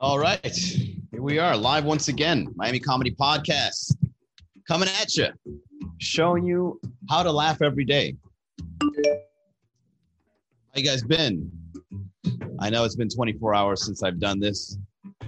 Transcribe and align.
All 0.00 0.18
right. 0.18 0.44
Here 0.56 1.22
we 1.22 1.38
are 1.38 1.56
live 1.56 1.84
once 1.84 2.08
again. 2.08 2.48
Miami 2.56 2.80
Comedy 2.80 3.12
Podcast 3.12 3.94
coming 4.66 4.88
at 5.00 5.16
you, 5.16 5.28
showing 5.98 6.44
you 6.44 6.80
how 7.08 7.22
to 7.22 7.30
laugh 7.30 7.62
every 7.62 7.84
day. 7.84 8.16
How 10.72 10.80
you 10.80 10.86
guys 10.86 11.02
been? 11.02 11.50
I 12.58 12.70
know 12.70 12.84
it's 12.84 12.96
been 12.96 13.10
24 13.10 13.54
hours 13.54 13.84
since 13.84 14.02
I've 14.02 14.18
done 14.18 14.40
this, 14.40 14.78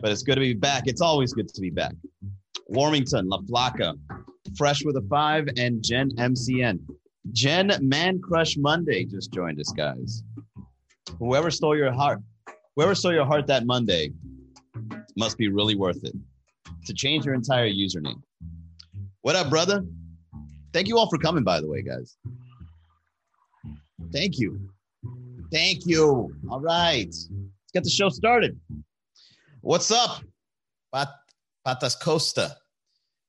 but 0.00 0.10
it's 0.10 0.22
good 0.22 0.36
to 0.36 0.40
be 0.40 0.54
back. 0.54 0.84
It's 0.86 1.02
always 1.02 1.34
good 1.34 1.48
to 1.48 1.60
be 1.60 1.68
back. 1.68 1.92
Warmington, 2.72 3.24
La 3.26 3.40
Flaca, 3.40 3.94
Fresh 4.56 4.86
with 4.86 4.96
a 4.96 5.02
Five, 5.10 5.48
and 5.58 5.84
Jen 5.84 6.12
MCN. 6.12 6.78
Jen 7.32 7.72
Man 7.82 8.22
Crush 8.22 8.56
Monday 8.56 9.04
just 9.04 9.34
joined 9.34 9.60
us, 9.60 9.70
guys. 9.72 10.22
Whoever 11.18 11.50
stole 11.50 11.76
your 11.76 11.92
heart, 11.92 12.20
whoever 12.74 12.94
stole 12.94 13.12
your 13.12 13.26
heart 13.26 13.46
that 13.48 13.66
Monday, 13.66 14.12
must 15.14 15.36
be 15.36 15.48
really 15.48 15.74
worth 15.74 16.02
it 16.04 16.14
to 16.86 16.94
change 16.94 17.26
your 17.26 17.34
entire 17.34 17.68
username. 17.68 18.22
What 19.20 19.36
up, 19.36 19.50
brother? 19.50 19.84
Thank 20.72 20.88
you 20.88 20.96
all 20.96 21.10
for 21.10 21.18
coming, 21.18 21.44
by 21.44 21.60
the 21.60 21.68
way, 21.68 21.82
guys. 21.82 22.16
Thank 24.10 24.38
you. 24.38 24.70
Thank 25.52 25.86
you. 25.86 26.34
All 26.50 26.60
right. 26.60 27.06
Let's 27.06 27.28
get 27.72 27.84
the 27.84 27.90
show 27.90 28.08
started. 28.08 28.58
What's 29.60 29.90
up? 29.90 30.22
Pat- 30.92 31.08
Patas 31.66 31.98
Costa. 31.98 32.56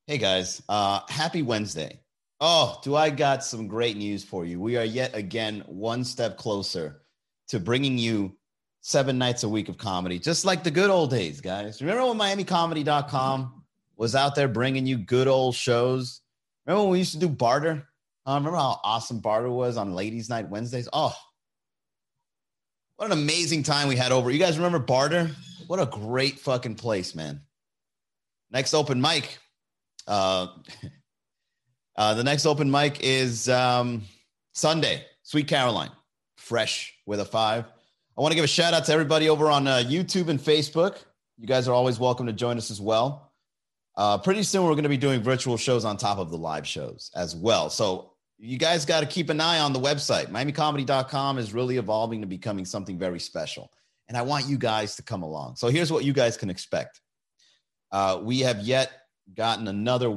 Hey, 0.08 0.18
guys. 0.18 0.62
Uh, 0.68 1.02
happy 1.10 1.42
Wednesday. 1.42 2.00
Oh, 2.42 2.80
do 2.84 2.96
I 2.96 3.10
got 3.10 3.44
some 3.44 3.68
great 3.68 3.96
news 3.96 4.24
for 4.24 4.46
you? 4.46 4.60
We 4.60 4.78
are 4.78 4.84
yet 4.84 5.16
again 5.16 5.64
one 5.68 6.04
step 6.04 6.38
closer 6.38 7.02
to 7.48 7.60
bringing 7.60 7.98
you 7.98 8.36
seven 8.82 9.18
nights 9.18 9.44
a 9.44 9.50
week 9.50 9.70
of 9.70 9.78
comedy, 9.78 10.20
just 10.20 10.46
like 10.46 10.64
the 10.64 10.72
good 10.72 10.90
old 10.90 11.10
days, 11.10 11.42
guys. 11.42 11.82
Remember 11.82 12.06
when 12.06 12.18
MiamiComedy.com 12.18 13.64
was 13.98 14.16
out 14.16 14.36
there 14.36 14.48
bringing 14.48 14.86
you 14.86 14.98
good 14.98 15.28
old 15.28 15.56
shows? 15.56 16.22
Remember 16.66 16.84
when 16.84 16.92
we 16.92 17.00
used 17.00 17.14
to 17.14 17.20
do 17.20 17.30
Bardot? 17.30 17.82
Uh, 18.28 18.34
remember 18.34 18.58
how 18.58 18.80
awesome 18.84 19.22
Bardot 19.22 19.52
was 19.56 19.78
on 19.78 19.94
Ladies' 19.94 20.30
Night 20.30 20.50
Wednesdays? 20.50 20.90
Oh, 20.92 21.16
what 22.98 23.08
an 23.08 23.12
amazing 23.12 23.64
time 23.64 23.88
we 23.88 23.96
had 23.96 24.12
over. 24.12 24.32
You 24.32 24.40
guys 24.40 24.58
remember 24.58 24.80
Bardot? 24.80 25.34
What 25.68 25.80
a 25.80 25.86
great 25.86 26.40
fucking 26.40 26.76
place, 26.76 27.16
man. 27.16 27.42
Next 28.52 28.74
open 28.74 29.02
mic. 29.02 29.38
Uh, 30.08 30.48
uh, 31.98 32.14
the 32.14 32.24
next 32.24 32.46
open 32.46 32.72
mic 32.72 33.02
is 33.02 33.50
um, 33.50 34.04
Sunday, 34.54 35.06
Sweet 35.24 35.48
Caroline, 35.48 35.92
fresh 36.38 36.94
with 37.06 37.20
a 37.20 37.26
five. 37.26 37.66
I 38.18 38.22
want 38.22 38.32
to 38.32 38.36
give 38.36 38.46
a 38.46 38.48
shout 38.48 38.74
out 38.74 38.86
to 38.86 38.94
everybody 38.94 39.28
over 39.28 39.52
on 39.52 39.68
uh, 39.68 39.84
YouTube 39.86 40.30
and 40.30 40.40
Facebook. 40.40 40.98
You 41.38 41.48
guys 41.48 41.68
are 41.68 41.74
always 41.74 42.00
welcome 42.00 42.28
to 42.28 42.34
join 42.34 42.58
us 42.58 42.72
as 42.72 42.80
well. 42.80 43.34
Uh, 43.98 44.18
pretty 44.18 44.44
soon, 44.44 44.64
we're 44.64 44.72
going 44.72 44.84
to 44.84 44.90
be 44.90 44.98
doing 44.98 45.22
virtual 45.22 45.58
shows 45.58 45.84
on 45.84 45.98
top 45.98 46.18
of 46.18 46.30
the 46.30 46.38
live 46.38 46.66
shows 46.66 47.12
as 47.16 47.36
well. 47.36 47.70
So, 47.70 48.14
you 48.38 48.58
guys 48.58 48.86
got 48.86 49.02
to 49.02 49.06
keep 49.06 49.30
an 49.30 49.40
eye 49.40 49.60
on 49.60 49.74
the 49.74 49.80
website. 49.80 50.28
MiamiComedy.com 50.28 51.38
is 51.38 51.54
really 51.54 51.78
evolving 51.78 52.22
to 52.22 52.28
becoming 52.28 52.66
something 52.66 52.98
very 52.98 53.20
special. 53.20 53.72
And 54.08 54.18
I 54.18 54.22
want 54.22 54.48
you 54.48 54.58
guys 54.58 54.96
to 54.98 55.04
come 55.04 55.24
along. 55.24 55.56
So, 55.56 55.68
here's 55.68 55.92
what 55.92 56.04
you 56.04 56.14
guys 56.14 56.38
can 56.38 56.50
expect 56.50 57.02
uh, 57.92 58.20
we 58.22 58.40
have 58.42 58.60
yet 58.60 58.92
gotten 59.34 59.68
another 59.68 60.08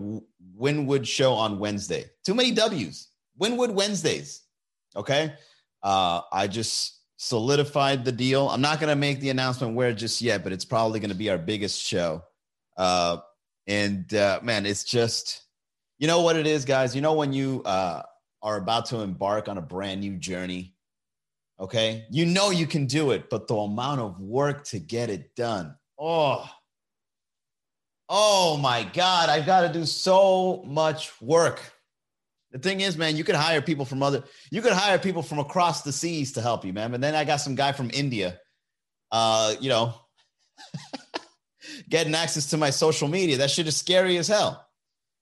Wynwood 0.59 1.06
show 1.06 1.32
on 1.32 1.59
Wednesday. 1.59 2.06
Too 2.25 2.34
many 2.34 2.50
W's. 2.50 3.09
Wynwood 3.41 3.72
Wednesdays. 3.72 4.42
Okay. 4.97 5.32
Uh, 5.82 6.22
I 6.32 6.48
just 6.48 6.98
solidified 7.16 8.04
the 8.04 8.12
deal. 8.12 8.48
I'm 8.48 8.60
not 8.60 8.81
going 8.81 8.91
to 8.91 8.97
make 8.97 9.21
the 9.21 9.31
announcement 9.31 9.75
where 9.75 9.92
just 9.92 10.21
yet, 10.21 10.42
but 10.42 10.53
it's 10.53 10.65
probably 10.65 11.00
going 11.00 11.10
to 11.10 11.16
be 11.16 11.31
our 11.31 11.38
biggest 11.38 11.81
show. 11.81 12.22
Uh, 12.76 13.19
and 13.66 14.12
uh, 14.15 14.41
man, 14.42 14.66
it's 14.66 14.84
just, 14.84 15.42
you 15.98 16.06
know 16.06 16.22
what 16.22 16.37
it 16.37 16.47
is, 16.47 16.65
guys. 16.65 16.94
You 16.94 17.00
know 17.00 17.15
when 17.15 17.32
you 17.32 17.62
uh, 17.65 18.03
are 18.43 18.56
about 18.56 18.87
to 18.87 19.00
embark 19.00 19.49
on 19.49 19.59
a 19.59 19.62
brand 19.62 20.00
new 20.00 20.16
journey. 20.16 20.75
Okay, 21.60 22.06
you 22.10 22.25
know 22.25 22.50
you 22.50 22.66
can 22.66 22.87
do 22.87 23.10
it, 23.10 23.28
but 23.31 23.49
the 23.49 23.56
amount 23.56 24.00
of 24.00 24.21
work 24.21 24.65
to 24.66 24.78
get 24.78 25.10
it 25.10 25.34
done. 25.34 25.75
Oh, 25.99 26.48
oh 28.09 28.56
my 28.59 28.84
God! 28.93 29.28
I've 29.28 29.47
got 29.47 29.62
to 29.62 29.72
do 29.72 29.84
so 29.84 30.62
much 30.66 31.10
work. 31.21 31.60
The 32.53 32.59
thing 32.59 32.81
is, 32.81 32.97
man, 32.97 33.16
you 33.16 33.25
could 33.25 33.34
hire 33.34 33.60
people 33.60 33.84
from 33.84 34.03
other, 34.03 34.22
you 34.50 34.62
could 34.62 34.72
hire 34.72 34.98
people 34.98 35.22
from 35.22 35.38
across 35.38 35.82
the 35.82 35.93
seas 35.93 36.32
to 36.32 36.41
help 36.41 36.65
you, 36.65 36.72
man. 36.72 36.93
But 36.93 37.00
then 37.00 37.15
I 37.15 37.25
got 37.25 37.37
some 37.37 37.56
guy 37.56 37.72
from 37.72 37.91
India, 37.93 38.38
uh, 39.10 39.54
you 39.60 39.69
know, 39.69 39.94
getting 41.91 42.15
access 42.15 42.50
to 42.50 42.56
my 42.56 42.71
social 42.71 43.09
media. 43.09 43.38
That 43.38 43.50
shit 43.50 43.66
is 43.66 43.77
scary 43.77 44.16
as 44.16 44.28
hell. 44.28 44.65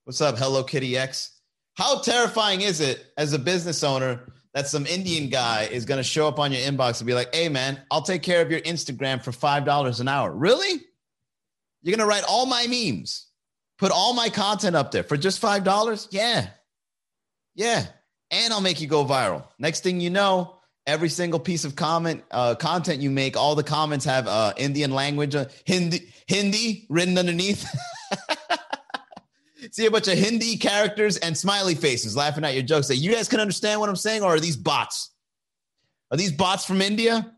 What's 0.05 0.21
up, 0.21 0.39
Hello 0.39 0.63
Kitty 0.63 0.97
X? 0.97 1.36
How 1.77 2.01
terrifying 2.01 2.63
is 2.63 2.81
it 2.81 3.13
as 3.17 3.33
a 3.33 3.39
business 3.39 3.85
owner 3.85 4.33
that 4.55 4.67
some 4.67 4.87
Indian 4.87 5.29
guy 5.29 5.65
is 5.65 5.85
going 5.85 5.99
to 5.99 6.03
show 6.03 6.27
up 6.27 6.39
on 6.39 6.51
your 6.51 6.63
inbox 6.63 7.01
and 7.01 7.07
be 7.07 7.13
like, 7.13 7.35
hey, 7.35 7.51
man, 7.51 7.79
I'll 7.91 8.03
take 8.03 8.23
care 8.23 8.41
of 8.41 8.51
your 8.51 8.61
Instagram 8.61 9.23
for 9.23 9.31
$5 9.31 10.01
an 10.01 10.09
hour? 10.09 10.33
Really? 10.33 10.81
You're 11.83 11.95
going 11.95 11.99
to 11.99 12.07
write 12.07 12.25
all 12.27 12.47
my 12.47 12.67
memes, 12.67 13.27
put 13.79 13.93
all 13.93 14.15
my 14.15 14.31
content 14.31 14.75
up 14.75 14.91
there 14.91 15.03
for 15.03 15.19
just 15.19 15.43
$5? 15.43 16.09
Yeah. 16.11 16.49
Yeah. 17.55 17.87
And 18.31 18.53
I'll 18.55 18.63
make 18.63 18.81
you 18.81 18.89
go 18.89 19.05
viral. 19.05 19.47
Next 19.59 19.83
thing 19.83 20.01
you 20.01 20.09
know, 20.09 20.57
every 20.87 21.11
single 21.11 21.39
piece 21.39 21.67
of 21.67 21.77
comment 21.77 22.25
uh, 22.31 22.55
content 22.55 23.03
you 23.03 23.11
make, 23.11 23.37
all 23.37 23.55
the 23.55 23.63
comments 23.63 24.07
have 24.07 24.27
uh, 24.27 24.55
Indian 24.57 24.93
language, 24.93 25.35
uh, 25.35 25.45
Hindi, 25.67 26.11
Hindi 26.27 26.87
written 26.89 27.19
underneath. 27.19 27.69
See 29.71 29.87
a 29.87 29.91
bunch 29.91 30.09
of 30.09 30.19
Hindi 30.19 30.57
characters 30.57 31.17
and 31.19 31.37
smiley 31.37 31.75
faces 31.75 32.17
laughing 32.17 32.45
at 32.45 32.55
your 32.55 32.63
jokes. 32.63 32.89
That 32.89 32.97
you 32.97 33.13
guys 33.13 33.29
can 33.29 33.41
understand 33.41 33.81
what 33.81 33.89
I'm 33.89 33.97
saying, 33.97 34.23
or 34.23 34.35
are 34.35 34.41
these 34.41 34.57
bots? 34.57 35.11
Are 36.11 36.17
these 36.17 36.33
bots 36.33 36.65
from 36.65 36.81
India? 36.81 37.33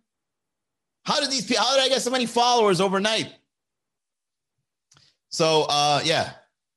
How 1.05 1.21
did 1.21 1.31
these? 1.31 1.47
people? 1.47 1.65
How 1.65 1.77
did 1.77 1.85
I 1.85 1.89
get 1.89 2.03
so 2.03 2.11
many 2.11 2.27
followers 2.27 2.81
overnight? 2.81 3.33
So, 5.31 5.67
uh, 5.69 6.01
yeah, 6.05 6.33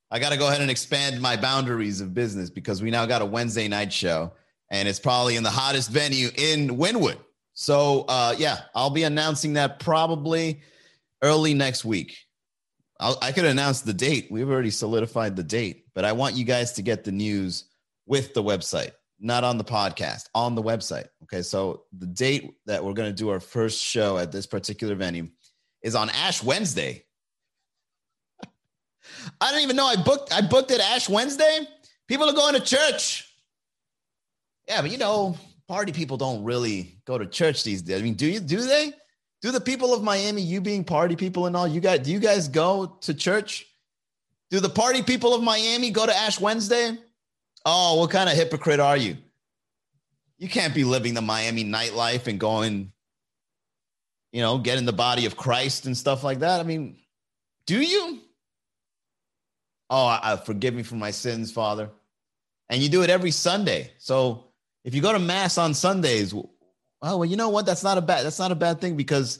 I 0.09 0.19
got 0.19 0.31
to 0.31 0.37
go 0.37 0.47
ahead 0.47 0.61
and 0.61 0.69
expand 0.69 1.21
my 1.21 1.37
boundaries 1.37 2.01
of 2.01 2.13
business 2.13 2.49
because 2.49 2.81
we 2.81 2.91
now 2.91 3.05
got 3.05 3.21
a 3.21 3.25
Wednesday 3.25 3.67
night 3.67 3.93
show 3.93 4.33
and 4.69 4.87
it's 4.87 4.99
probably 4.99 5.35
in 5.35 5.43
the 5.43 5.49
hottest 5.49 5.89
venue 5.89 6.29
in 6.35 6.69
Wynwood. 6.69 7.17
So, 7.53 8.05
uh, 8.07 8.35
yeah, 8.37 8.61
I'll 8.73 8.89
be 8.89 9.03
announcing 9.03 9.53
that 9.53 9.79
probably 9.79 10.61
early 11.21 11.53
next 11.53 11.85
week. 11.85 12.17
I'll, 13.01 13.17
I 13.21 13.31
could 13.31 13.45
announce 13.45 13.81
the 13.81 13.93
date. 13.93 14.27
We've 14.29 14.49
already 14.49 14.69
solidified 14.69 15.35
the 15.35 15.43
date, 15.43 15.87
but 15.95 16.05
I 16.05 16.11
want 16.11 16.35
you 16.35 16.45
guys 16.45 16.73
to 16.73 16.83
get 16.83 17.03
the 17.03 17.11
news 17.11 17.65
with 18.05 18.35
the 18.35 18.43
website, 18.43 18.91
not 19.19 19.43
on 19.43 19.57
the 19.57 19.63
podcast, 19.63 20.29
on 20.35 20.53
the 20.53 20.61
website. 20.61 21.07
Okay. 21.23 21.41
So, 21.41 21.83
the 21.97 22.05
date 22.05 22.53
that 22.67 22.83
we're 22.83 22.93
going 22.93 23.09
to 23.09 23.15
do 23.15 23.29
our 23.29 23.39
first 23.39 23.81
show 23.81 24.17
at 24.17 24.31
this 24.31 24.45
particular 24.45 24.93
venue 24.93 25.29
is 25.81 25.95
on 25.95 26.11
Ash 26.11 26.43
Wednesday, 26.43 27.03
I 29.41 29.51
don't 29.51 29.61
even 29.61 29.75
know 29.75 29.87
I 29.87 29.95
booked 29.95 30.31
I 30.31 30.41
booked 30.41 30.69
it 30.69 30.79
Ash 30.79 31.09
Wednesday. 31.09 31.67
People 32.07 32.29
are 32.29 32.33
going 32.33 32.53
to 32.53 32.61
church. 32.61 33.27
Yeah, 34.67 34.81
but 34.81 34.91
you 34.91 34.99
know, 34.99 35.35
party 35.67 35.91
people 35.91 36.17
don't 36.17 36.43
really 36.43 36.99
go 37.05 37.17
to 37.17 37.25
church 37.25 37.63
these 37.63 37.81
days. 37.81 37.99
I 37.99 38.03
mean, 38.03 38.13
do 38.13 38.27
you 38.27 38.39
do 38.39 38.61
they? 38.61 38.93
Do 39.41 39.51
the 39.51 39.61
people 39.61 39.93
of 39.93 40.03
Miami, 40.03 40.41
you 40.41 40.61
being 40.61 40.83
party 40.83 41.15
people 41.15 41.47
and 41.47 41.55
all, 41.55 41.67
you 41.67 41.81
guys 41.81 41.99
do 41.99 42.11
you 42.11 42.19
guys 42.19 42.47
go 42.47 42.97
to 43.01 43.13
church? 43.13 43.67
Do 44.49 44.59
the 44.59 44.69
party 44.69 45.01
people 45.01 45.33
of 45.33 45.41
Miami 45.41 45.91
go 45.91 46.05
to 46.05 46.15
Ash 46.15 46.39
Wednesday? 46.39 46.97
Oh, 47.65 47.99
what 47.99 48.11
kind 48.11 48.29
of 48.29 48.35
hypocrite 48.35 48.79
are 48.79 48.97
you? 48.97 49.17
You 50.37 50.49
can't 50.49 50.73
be 50.73 50.83
living 50.83 51.13
the 51.13 51.21
Miami 51.21 51.63
nightlife 51.63 52.27
and 52.27 52.39
going, 52.39 52.91
you 54.31 54.41
know, 54.41 54.57
getting 54.57 54.85
the 54.85 54.93
body 54.93 55.25
of 55.25 55.37
Christ 55.37 55.85
and 55.85 55.95
stuff 55.95 56.23
like 56.23 56.39
that. 56.39 56.59
I 56.59 56.63
mean, 56.63 56.97
do 57.65 57.79
you? 57.79 58.19
Oh, 59.89 60.05
I, 60.05 60.37
forgive 60.37 60.73
me 60.73 60.83
for 60.83 60.95
my 60.95 61.11
sins, 61.11 61.51
Father. 61.51 61.89
And 62.69 62.81
you 62.81 62.89
do 62.89 63.03
it 63.03 63.09
every 63.09 63.31
Sunday. 63.31 63.91
So 63.97 64.45
if 64.83 64.95
you 64.95 65.01
go 65.01 65.11
to 65.13 65.19
mass 65.19 65.57
on 65.57 65.73
Sundays, 65.73 66.33
oh 67.01 67.17
well, 67.17 67.25
you 67.25 67.35
know 67.35 67.49
what? 67.49 67.65
That's 67.65 67.83
not 67.83 67.97
a 67.97 68.01
bad. 68.01 68.25
That's 68.25 68.39
not 68.39 68.51
a 68.51 68.55
bad 68.55 68.79
thing 68.81 68.95
because 68.95 69.39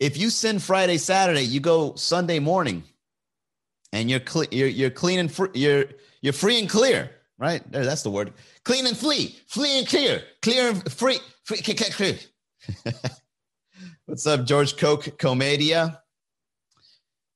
if 0.00 0.16
you 0.16 0.30
sin 0.30 0.58
Friday, 0.58 0.98
Saturday, 0.98 1.42
you 1.42 1.60
go 1.60 1.94
Sunday 1.94 2.38
morning, 2.38 2.82
and 3.92 4.10
you're 4.10 4.20
clear. 4.20 4.48
You're 4.50 4.68
you're 4.68 4.90
clean 4.90 5.18
and 5.18 5.30
free. 5.32 5.50
You're 5.54 5.84
you're 6.20 6.32
free 6.32 6.58
and 6.58 6.68
clear, 6.68 7.10
right? 7.38 7.62
There, 7.70 7.84
that's 7.84 8.02
the 8.02 8.10
word. 8.10 8.32
Clean 8.64 8.86
and 8.86 8.96
flee, 8.96 9.36
flee 9.46 9.78
and 9.78 9.86
clear, 9.86 10.22
clear 10.40 10.70
and 10.70 10.92
free, 10.92 11.18
free 11.44 11.58
clear. 11.58 12.16
What's 14.06 14.26
up, 14.26 14.44
George 14.46 14.76
Coke 14.76 15.18
Comedia? 15.18 16.00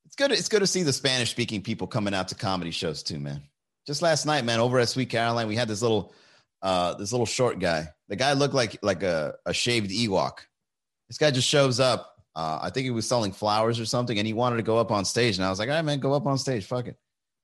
It's 0.05 0.17
good. 0.17 0.33
It's 0.33 0.49
good 0.49 0.61
to 0.61 0.67
see 0.67 0.83
the 0.83 0.93
Spanish 0.93 1.31
speaking 1.31 1.63
people 1.63 1.87
coming 1.87 2.15
out 2.15 2.29
to 2.29 2.35
comedy 2.35 2.71
shows 2.71 3.03
too, 3.03 3.19
man. 3.19 3.43
Just 3.87 4.03
last 4.03 4.27
night, 4.27 4.45
man, 4.45 4.59
over 4.59 4.79
at 4.79 4.89
Sweet 4.89 5.11
Caroline, 5.11 5.47
we 5.47 5.57
had 5.57 5.69
this 5.69 5.83
little, 5.83 6.13
uh, 6.63 6.95
this 6.95 7.13
little 7.13 7.27
short 7.27 7.61
guy. 7.61 7.89
The 8.09 8.17
guy 8.17 8.33
looked 8.33 8.55
like 8.55 8.79
like 8.83 9.03
a, 9.03 9.35
a 9.47 9.53
shaved 9.53 9.91
Ewok. 9.91 10.39
This 11.09 11.19
guy 11.19 11.31
just 11.31 11.49
shows 11.49 11.81
up. 11.81 12.15
Uh, 12.35 12.59
I 12.63 12.71
think 12.71 12.85
he 12.85 12.91
was 12.91 13.09
selling 13.09 13.33
flowers 13.33 13.81
or 13.81 13.87
something, 13.87 14.19
and 14.19 14.27
he 14.27 14.33
wanted 14.33 14.57
to 14.57 14.63
go 14.63 14.79
up 14.79 14.91
on 14.91 15.05
stage. 15.05 15.37
And 15.39 15.45
I 15.45 15.51
was 15.51 15.59
like, 15.59 15.69
"All 15.69 15.75
right, 15.75 15.85
man, 15.85 16.01
go 16.01 16.13
up 16.13 16.27
on 16.27 16.39
stage. 16.39 16.67
Fuck 16.67 16.87
it." 16.87 16.97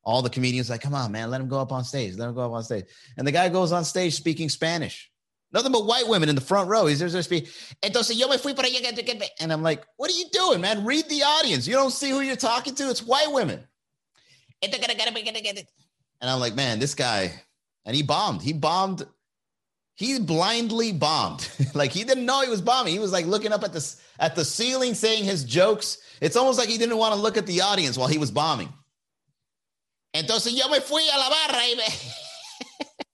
All 0.04 0.22
the 0.22 0.30
comedians 0.30 0.68
like, 0.70 0.80
"Come 0.80 0.94
on, 0.94 1.12
man, 1.12 1.30
let 1.30 1.40
him 1.40 1.48
go 1.48 1.60
up 1.60 1.72
on 1.72 1.84
stage. 1.84 2.16
Let 2.16 2.28
him 2.28 2.34
go 2.34 2.42
up 2.42 2.52
on 2.52 2.62
stage." 2.62 2.84
And 3.16 3.26
the 3.26 3.32
guy 3.32 3.48
goes 3.48 3.72
on 3.72 3.84
stage 3.84 4.14
speaking 4.14 4.48
Spanish. 4.48 5.12
Nothing 5.52 5.72
but 5.72 5.84
white 5.86 6.08
women 6.08 6.28
in 6.28 6.34
the 6.34 6.40
front 6.40 6.68
row. 6.68 6.86
He's 6.86 6.98
just 6.98 7.24
speaking. 7.24 7.50
Entonces 7.82 8.18
yo 8.18 8.28
me 8.28 8.38
fui 8.38 8.54
para 8.54 8.68
allá. 8.68 9.28
And 9.40 9.52
I'm 9.52 9.62
like, 9.62 9.84
what 9.96 10.10
are 10.10 10.14
you 10.14 10.24
doing, 10.32 10.62
man? 10.62 10.84
Read 10.84 11.08
the 11.08 11.22
audience. 11.22 11.66
You 11.66 11.74
don't 11.74 11.90
see 11.90 12.08
who 12.10 12.20
you're 12.20 12.36
talking 12.36 12.74
to. 12.76 12.88
It's 12.88 13.02
white 13.02 13.30
women. 13.30 13.62
And 14.62 16.30
I'm 16.30 16.40
like, 16.40 16.54
man, 16.54 16.78
this 16.78 16.94
guy, 16.94 17.32
and 17.84 17.94
he 17.94 18.02
bombed. 18.02 18.40
He 18.42 18.52
bombed 18.52 19.06
he 19.94 20.18
blindly 20.18 20.92
bombed. 20.92 21.48
like 21.74 21.92
he 21.92 22.04
didn't 22.04 22.26
know 22.26 22.42
he 22.42 22.50
was 22.50 22.60
bombing. 22.60 22.92
He 22.92 22.98
was 22.98 23.12
like 23.12 23.26
looking 23.26 23.52
up 23.52 23.62
at 23.64 23.72
the 23.72 23.94
at 24.18 24.34
the 24.34 24.44
ceiling, 24.44 24.94
saying 24.94 25.24
his 25.24 25.44
jokes. 25.44 25.98
It's 26.20 26.36
almost 26.36 26.58
like 26.58 26.68
he 26.68 26.78
didn't 26.78 26.96
want 26.96 27.14
to 27.14 27.20
look 27.20 27.36
at 27.36 27.46
the 27.46 27.60
audience 27.60 27.98
while 27.98 28.08
he 28.08 28.18
was 28.18 28.30
bombing. 28.30 28.72
Entonces 30.14 30.56
yo 30.56 30.68
me 30.68 30.80
fui 30.80 31.02
a 31.02 31.18
la 31.18 31.30
barra 31.30 31.58
y 31.58 31.74
me... 31.76 31.84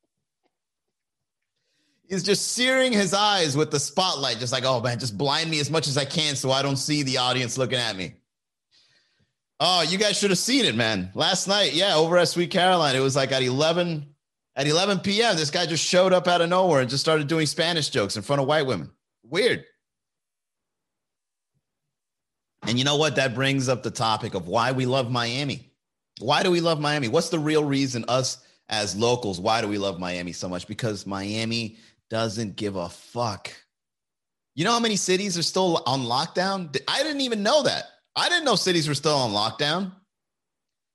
He's 2.09 2.23
just 2.23 2.53
searing 2.53 2.93
his 2.93 3.13
eyes 3.13 3.55
with 3.55 3.71
the 3.71 3.79
spotlight, 3.79 4.39
just 4.39 4.53
like, 4.53 4.65
oh 4.65 4.81
man, 4.81 4.99
just 4.99 5.19
blind 5.19 5.51
me 5.51 5.61
as 5.61 5.71
much 5.71 5.87
as 5.87 5.99
I 5.99 6.07
can 6.07 6.37
so 6.37 6.51
I 6.51 6.63
don't 6.63 6.77
see 6.77 7.03
the 7.03 7.19
audience 7.19 7.59
looking 7.59 7.79
at 7.79 7.97
me. 7.97 8.15
Oh, 9.61 9.83
you 9.83 9.99
guys 9.99 10.19
should 10.19 10.31
have 10.31 10.39
seen 10.39 10.65
it, 10.65 10.75
man. 10.75 11.11
Last 11.15 11.49
night, 11.49 11.75
yeah, 11.75 11.97
over 11.97 12.17
at 12.17 12.29
Sweet 12.29 12.51
Caroline, 12.51 12.97
it 12.97 13.01
was 13.01 13.15
like 13.15 13.31
at 13.33 13.43
11, 13.43 14.07
at 14.59 14.67
11 14.67 14.99
p.m., 15.01 15.37
this 15.37 15.51
guy 15.51 15.65
just 15.67 15.85
showed 15.85 16.13
up 16.13 16.27
out 16.27 16.41
of 16.41 16.51
nowhere 16.51 16.81
and 16.81 16.91
just 16.91 17.03
started 17.03 17.29
doing 17.29 17.47
Spanish 17.47 17.91
jokes 17.91 18.17
in 18.17 18.23
front 18.23 18.43
of 18.43 18.49
white 18.49 18.67
women. 18.67 18.91
Weird. 19.23 19.65
And 22.67 22.77
you 22.77 22.85
know 22.85 22.97
what? 22.97 23.15
That 23.17 23.37
brings 23.37 23.69
up 23.69 23.85
the 23.85 23.91
topic 23.93 24.35
of 24.35 24.49
why 24.49 24.73
we 24.73 24.85
love 24.85 25.13
Miami. 25.13 25.71
Why 26.19 26.43
do 26.43 26.51
we 26.51 26.61
love 26.61 26.81
Miami? 26.81 27.07
What's 27.07 27.29
the 27.29 27.39
real 27.39 27.63
reason, 27.65 28.05
us 28.09 28.45
as 28.69 28.97
locals, 28.97 29.41
why 29.41 29.61
do 29.61 29.69
we 29.69 29.79
love 29.79 30.01
Miami 30.01 30.33
so 30.33 30.49
much? 30.49 30.67
Because 30.67 31.07
Miami 31.07 31.77
doesn't 32.11 32.57
give 32.57 32.75
a 32.75 32.89
fuck. 32.89 33.51
You 34.57 34.65
know 34.65 34.73
how 34.73 34.81
many 34.81 34.97
cities 34.97 35.39
are 35.39 35.43
still 35.43 35.83
on 35.87 36.01
lockdown? 36.01 36.77
I 36.89 37.05
didn't 37.05 37.21
even 37.21 37.45
know 37.45 37.63
that. 37.63 37.85
I 38.17 38.29
didn't 38.29 38.45
know 38.45 38.57
cities 38.57 38.89
were 38.89 38.95
still 38.95 39.15
on 39.15 39.31
lockdown. 39.31 39.93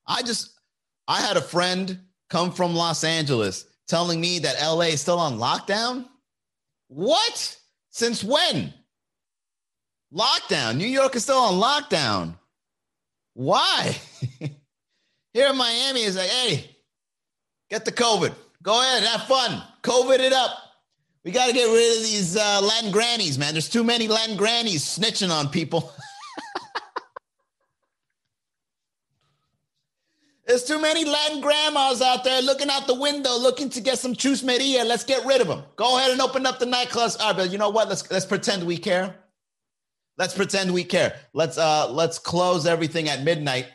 I 0.06 0.22
just, 0.22 0.60
I 1.08 1.22
had 1.22 1.38
a 1.38 1.42
friend 1.42 2.00
come 2.30 2.52
from 2.52 2.76
Los 2.76 3.04
Angeles 3.04 3.66
telling 3.88 4.20
me 4.20 4.40
that 4.40 4.62
LA 4.62 4.94
is 4.94 5.02
still 5.02 5.20
on 5.20 5.38
lockdown? 5.38 6.06
What? 6.88 7.58
Since 7.90 8.24
when? 8.24 8.74
Lockdown. 10.14 10.78
New 10.78 10.88
York 10.88 11.16
is 11.16 11.24
still 11.24 11.38
on 11.38 11.56
lockdown. 11.56 12.36
Why? 13.34 13.96
Here 15.34 15.48
in 15.48 15.58
Miami 15.58 16.04
is 16.04 16.16
like, 16.16 16.30
hey, 16.30 16.70
get 17.70 17.86
the 17.86 17.92
COVID. 17.92 18.34
Go 18.62 18.80
ahead, 18.80 19.04
have 19.04 19.24
fun. 19.28 19.64
COVID 19.82 20.20
it 20.20 20.34
up. 20.34 20.52
We 21.26 21.32
got 21.32 21.48
to 21.48 21.54
get 21.54 21.66
rid 21.66 21.98
of 21.98 22.04
these 22.04 22.38
uh, 22.38 22.62
Latin 22.62 22.92
grannies, 22.92 23.40
man. 23.40 23.54
There's 23.54 23.70
too 23.70 23.84
many 23.84 24.08
Latin 24.08 24.36
grannies 24.38 24.84
snitching 24.84 25.32
on 25.32 25.50
people. 25.50 25.92
There's 30.46 30.66
too 30.66 30.82
many 30.82 31.06
Latin 31.06 31.40
grandmas 31.40 32.02
out 32.02 32.26
there 32.26 32.42
looking 32.42 32.70
out 32.70 32.86
the 32.86 33.00
window, 33.00 33.38
looking 33.38 33.70
to 33.70 33.82
get 33.82 33.98
some 33.98 34.14
chus 34.14 34.44
Maria. 34.44 34.84
Let's 34.84 35.06
get 35.06 35.26
rid 35.26 35.40
of 35.40 35.48
them. 35.48 35.64
Go 35.78 35.98
ahead 35.98 36.12
and 36.12 36.20
open 36.20 36.46
up 36.46 36.60
the 36.60 36.66
nightclubs. 36.66 37.18
All 37.20 37.28
right, 37.28 37.38
but 37.38 37.52
you 37.52 37.58
know 37.58 37.70
what? 37.70 37.88
Let's 37.88 38.10
let's 38.12 38.26
pretend 38.26 38.66
we 38.66 38.78
care. 38.78 39.16
Let's 40.18 40.34
pretend 40.34 40.74
we 40.74 40.84
care. 40.84 41.16
Let's 41.34 41.58
uh 41.58 41.90
let's 41.90 42.20
close 42.20 42.66
everything 42.66 43.08
at 43.08 43.24
midnight. 43.24 43.68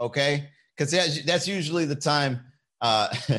Okay, 0.00 0.48
because 0.76 1.22
that's 1.24 1.46
usually 1.46 1.84
the 1.84 1.96
time 1.96 2.40
uh 2.80 3.14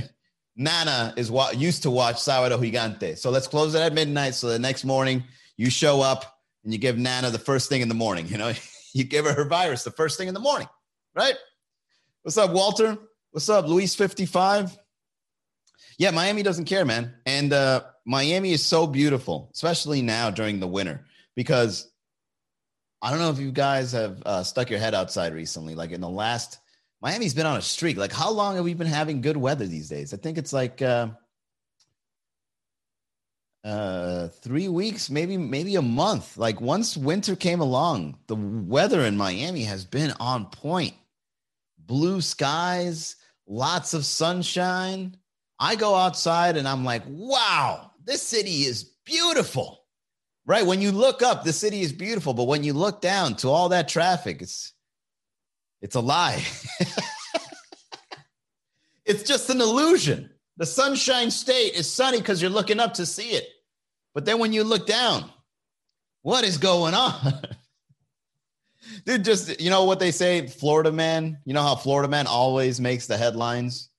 Nana 0.56 1.16
is 1.18 1.32
what 1.32 1.58
used 1.58 1.84
to 1.84 1.90
watch 1.90 2.18
Sábado 2.18 2.60
Gigante. 2.60 3.18
So 3.18 3.32
let's 3.32 3.48
close 3.48 3.74
it 3.74 3.82
at 3.82 3.94
midnight. 3.94 4.36
So 4.36 4.48
the 4.48 4.60
next 4.60 4.86
morning 4.86 5.24
you 5.58 5.72
show 5.72 6.00
up 6.00 6.40
and 6.64 6.72
you 6.72 6.78
give 6.78 6.98
Nana 6.98 7.32
the 7.32 7.40
first 7.40 7.70
thing 7.70 7.82
in 7.82 7.90
the 7.90 7.96
morning. 7.96 8.28
You 8.28 8.38
know, 8.38 8.54
you 8.94 9.04
give 9.04 9.26
her 9.26 9.34
her 9.34 9.46
virus 9.46 9.84
the 9.84 9.92
first 9.92 10.20
thing 10.20 10.28
in 10.28 10.36
the 10.36 10.40
morning, 10.40 10.70
right? 11.16 11.36
What's 12.26 12.40
up, 12.40 12.54
Walter? 12.54 12.98
What's 13.30 13.50
up, 13.50 13.68
Luis 13.68 13.94
55? 13.94 14.76
Yeah, 16.00 16.10
Miami 16.10 16.42
doesn't 16.42 16.66
care, 16.66 16.84
man. 16.84 17.14
And 17.28 17.54
uh, 17.54 17.84
Miami 18.04 18.52
is 18.52 18.66
so 18.66 18.88
beautiful, 18.88 19.52
especially 19.54 20.02
now 20.02 20.32
during 20.32 20.60
the 20.60 20.66
winter, 20.66 21.06
because 21.36 21.88
I 23.00 23.12
don't 23.12 23.20
know 23.20 23.30
if 23.30 23.38
you 23.38 23.52
guys 23.52 23.92
have 23.92 24.24
uh, 24.26 24.42
stuck 24.42 24.72
your 24.72 24.80
head 24.80 24.96
outside 24.96 25.36
recently. 25.36 25.76
Like 25.76 25.92
in 25.92 26.02
the 26.02 26.10
last, 26.10 26.58
Miami's 27.00 27.36
been 27.36 27.46
on 27.46 27.58
a 27.58 27.62
streak. 27.62 27.96
Like, 27.96 28.12
how 28.12 28.32
long 28.32 28.56
have 28.56 28.64
we 28.64 28.74
been 28.74 28.88
having 28.88 29.22
good 29.22 29.38
weather 29.38 29.68
these 29.68 29.88
days? 29.88 30.12
I 30.12 30.18
think 30.18 30.40
it's 30.40 30.52
like 30.52 30.82
uh, 30.82 31.10
uh, 33.64 34.30
three 34.30 34.68
weeks, 34.68 35.12
maybe 35.12 35.38
maybe 35.38 35.76
a 35.76 35.84
month. 35.84 36.40
Like 36.40 36.60
once 36.60 36.98
winter 36.98 37.36
came 37.36 37.60
along, 37.60 38.18
the 38.26 38.36
weather 38.36 39.02
in 39.02 39.16
Miami 39.16 39.66
has 39.66 39.86
been 39.86 40.12
on 40.20 40.48
point 40.48 40.96
blue 41.86 42.22
skies, 42.22 43.16
lots 43.48 43.94
of 43.94 44.06
sunshine. 44.06 45.18
I 45.60 45.76
go 45.76 45.96
outside 45.96 46.58
and 46.58 46.68
I'm 46.68 46.84
like, 46.84 47.04
wow, 47.08 47.92
this 48.04 48.22
city 48.22 48.64
is 48.64 48.84
beautiful. 49.06 49.84
Right? 50.46 50.66
When 50.66 50.82
you 50.82 50.92
look 50.92 51.24
up, 51.24 51.44
the 51.44 51.54
city 51.54 51.82
is 51.82 51.92
beautiful, 51.92 52.34
but 52.34 52.44
when 52.44 52.64
you 52.64 52.74
look 52.74 53.02
down 53.02 53.36
to 53.38 53.50
all 53.50 53.70
that 53.70 53.88
traffic, 53.88 54.42
it's 54.42 54.74
it's 55.82 55.96
a 55.96 56.02
lie. 56.02 56.44
it's 59.06 59.24
just 59.24 59.50
an 59.50 59.60
illusion. 59.60 60.30
The 60.58 60.66
sunshine 60.66 61.32
state 61.32 61.74
is 61.74 61.92
sunny 61.92 62.20
because 62.20 62.42
you're 62.42 62.52
looking 62.52 62.80
up 62.80 62.94
to 62.96 63.06
see 63.06 63.32
it. 63.32 63.48
But 64.14 64.26
then 64.26 64.40
when 64.40 64.54
you 64.54 64.64
look 64.64 64.88
down, 64.88 65.30
what 66.22 66.44
is 66.44 66.58
going 66.58 66.94
on? 66.94 67.34
dude, 69.06 69.24
just 69.24 69.60
you 69.60 69.70
know 69.70 69.84
what 69.86 70.00
they 70.00 70.12
say, 70.12 70.48
Florida 70.48 70.92
man. 70.92 71.40
You 71.46 71.54
know 71.54 71.62
how 71.62 71.76
Florida 71.76 72.10
man 72.10 72.28
always 72.28 72.80
makes 72.80 73.08
the 73.08 73.18
headlines, 73.18 73.90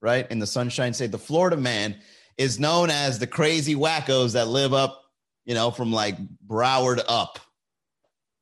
right? 0.00 0.30
In 0.30 0.38
the 0.38 0.46
Sunshine 0.46 0.92
State, 0.92 1.12
the 1.12 1.18
Florida 1.18 1.56
man 1.56 1.96
is 2.38 2.58
known 2.58 2.90
as 2.90 3.18
the 3.18 3.26
crazy 3.26 3.74
wackos 3.74 4.32
that 4.32 4.48
live 4.48 4.72
up, 4.72 5.02
you 5.44 5.54
know, 5.54 5.70
from 5.70 5.92
like 5.92 6.16
Broward 6.46 7.00
up. 7.08 7.38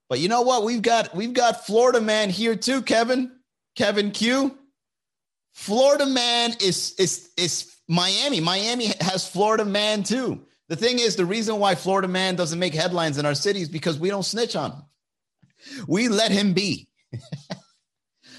But 0.08 0.18
you 0.18 0.28
know 0.28 0.42
what? 0.42 0.64
We've 0.64 0.82
got 0.82 1.14
we've 1.14 1.32
got 1.32 1.66
Florida 1.66 2.00
man 2.00 2.30
here 2.30 2.56
too, 2.56 2.82
Kevin. 2.82 3.32
Kevin 3.76 4.10
Q. 4.10 4.56
Florida 5.54 6.06
man 6.06 6.52
is 6.60 6.94
is 6.98 7.30
is 7.36 7.74
Miami. 7.88 8.40
Miami 8.40 8.92
has 9.00 9.28
Florida 9.28 9.64
man 9.64 10.02
too. 10.02 10.46
The 10.68 10.76
thing 10.76 11.00
is, 11.00 11.16
the 11.16 11.26
reason 11.26 11.58
why 11.58 11.74
Florida 11.74 12.06
man 12.06 12.36
doesn't 12.36 12.58
make 12.58 12.74
headlines 12.74 13.18
in 13.18 13.26
our 13.26 13.34
cities 13.34 13.68
because 13.68 13.98
we 13.98 14.08
don't 14.08 14.22
snitch 14.22 14.54
on 14.54 14.70
him. 14.70 14.82
We 15.86 16.08
let 16.08 16.30
him 16.30 16.52
be. 16.52 16.88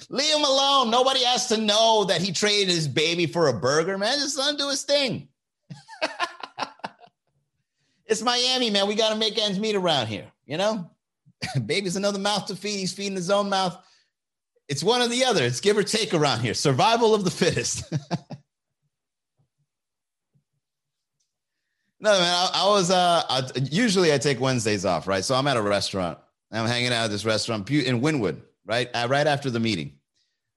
Leave 0.10 0.36
him 0.36 0.44
alone. 0.44 0.92
Nobody 0.92 1.24
has 1.24 1.48
to 1.48 1.58
know 1.58 2.04
that 2.06 2.22
he 2.22 2.34
traded 2.34 2.68
his 2.68 2.88
baby 2.88 3.25
for 3.25 3.48
a 3.48 3.54
burger, 3.54 3.98
man. 3.98 4.20
Just 4.20 4.38
let 4.38 4.51
him 4.51 4.58
do 4.58 4.70
his 4.70 4.84
thing. 4.84 5.30
it's 8.06 8.22
Miami, 8.22 8.70
man. 8.70 8.88
We 8.88 8.96
got 8.96 9.13
to 9.13 9.16
make 9.16 9.38
ends 9.38 9.58
meet 9.58 9.75
around 9.75 10.08
here, 10.08 10.25
you 10.46 10.58
know? 10.58 10.90
Baby's 11.66 11.96
another 11.96 12.20
mouth 12.20 12.48
to 12.48 12.58
feed. 12.58 12.78
He's 12.78 12.94
feeding 12.94 13.16
his 13.16 13.30
own 13.30 13.50
mouth. 13.50 13.78
It's 14.68 14.84
one 14.84 15.01
or 15.01 15.08
the 15.08 15.24
other. 15.24 15.44
It's 15.44 15.62
give 15.62 15.78
or 15.78 15.84
take 15.84 16.13
around 16.13 16.42
here. 16.42 16.54
Survival 16.54 17.16
of 17.16 17.24
the 17.24 17.32
fittest. 17.32 17.84
No, 22.01 22.10
man, 22.13 22.34
I, 22.34 22.50
I 22.56 22.68
was 22.68 22.90
uh 22.90 23.24
I, 23.30 23.44
usually 23.70 24.12
I 24.12 24.18
take 24.18 24.40
Wednesdays 24.40 24.86
off, 24.86 25.08
right? 25.08 25.24
So 25.24 25.36
I'm 25.36 25.46
at 25.46 25.56
a 25.56 25.62
restaurant 25.62 26.18
I'm 26.51 26.67
hanging 26.67 26.91
out 26.91 27.05
at 27.05 27.12
this 27.12 27.25
restaurant 27.25 27.70
in 27.70 28.01
Wynwood, 28.01 28.41
right? 28.65 28.89
Uh, 28.93 29.08
right 29.10 29.27
after 29.27 29.50
the 29.50 29.60
meeting. 29.60 29.93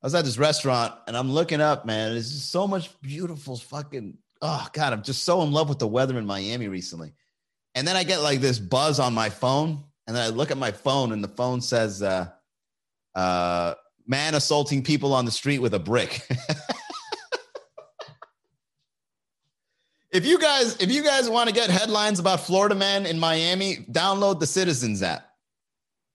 I 0.02 0.06
was 0.06 0.14
at 0.14 0.24
this 0.24 0.38
restaurant 0.38 0.94
and 1.06 1.16
I'm 1.16 1.30
looking 1.30 1.60
up, 1.60 1.86
man. 1.86 2.12
There's 2.12 2.32
just 2.32 2.50
so 2.50 2.66
much 2.66 2.90
beautiful 3.00 3.56
fucking, 3.56 4.18
oh 4.42 4.66
God, 4.72 4.92
I'm 4.92 5.02
just 5.02 5.22
so 5.22 5.42
in 5.42 5.52
love 5.52 5.68
with 5.68 5.78
the 5.78 5.86
weather 5.86 6.18
in 6.18 6.26
Miami 6.26 6.68
recently. 6.68 7.12
And 7.74 7.86
then 7.86 7.96
I 7.96 8.04
get 8.04 8.20
like 8.20 8.40
this 8.40 8.58
buzz 8.58 9.00
on 9.00 9.14
my 9.14 9.30
phone. 9.30 9.84
And 10.06 10.14
then 10.14 10.22
I 10.22 10.28
look 10.28 10.50
at 10.50 10.58
my 10.58 10.72
phone 10.72 11.12
and 11.12 11.24
the 11.24 11.28
phone 11.28 11.60
says, 11.60 12.02
uh, 12.02 12.28
uh, 13.14 13.74
man 14.06 14.34
assaulting 14.34 14.82
people 14.82 15.14
on 15.14 15.24
the 15.24 15.30
street 15.30 15.60
with 15.60 15.74
a 15.74 15.78
brick. 15.78 16.26
If 20.14 20.24
you 20.24 20.38
guys, 20.38 20.76
if 20.76 20.92
you 20.92 21.02
guys 21.02 21.28
want 21.28 21.48
to 21.48 21.54
get 21.54 21.70
headlines 21.70 22.20
about 22.20 22.38
Florida 22.38 22.76
man 22.76 23.04
in 23.04 23.18
Miami, 23.18 23.78
download 23.90 24.38
the 24.38 24.46
Citizens 24.46 25.02
app. 25.02 25.28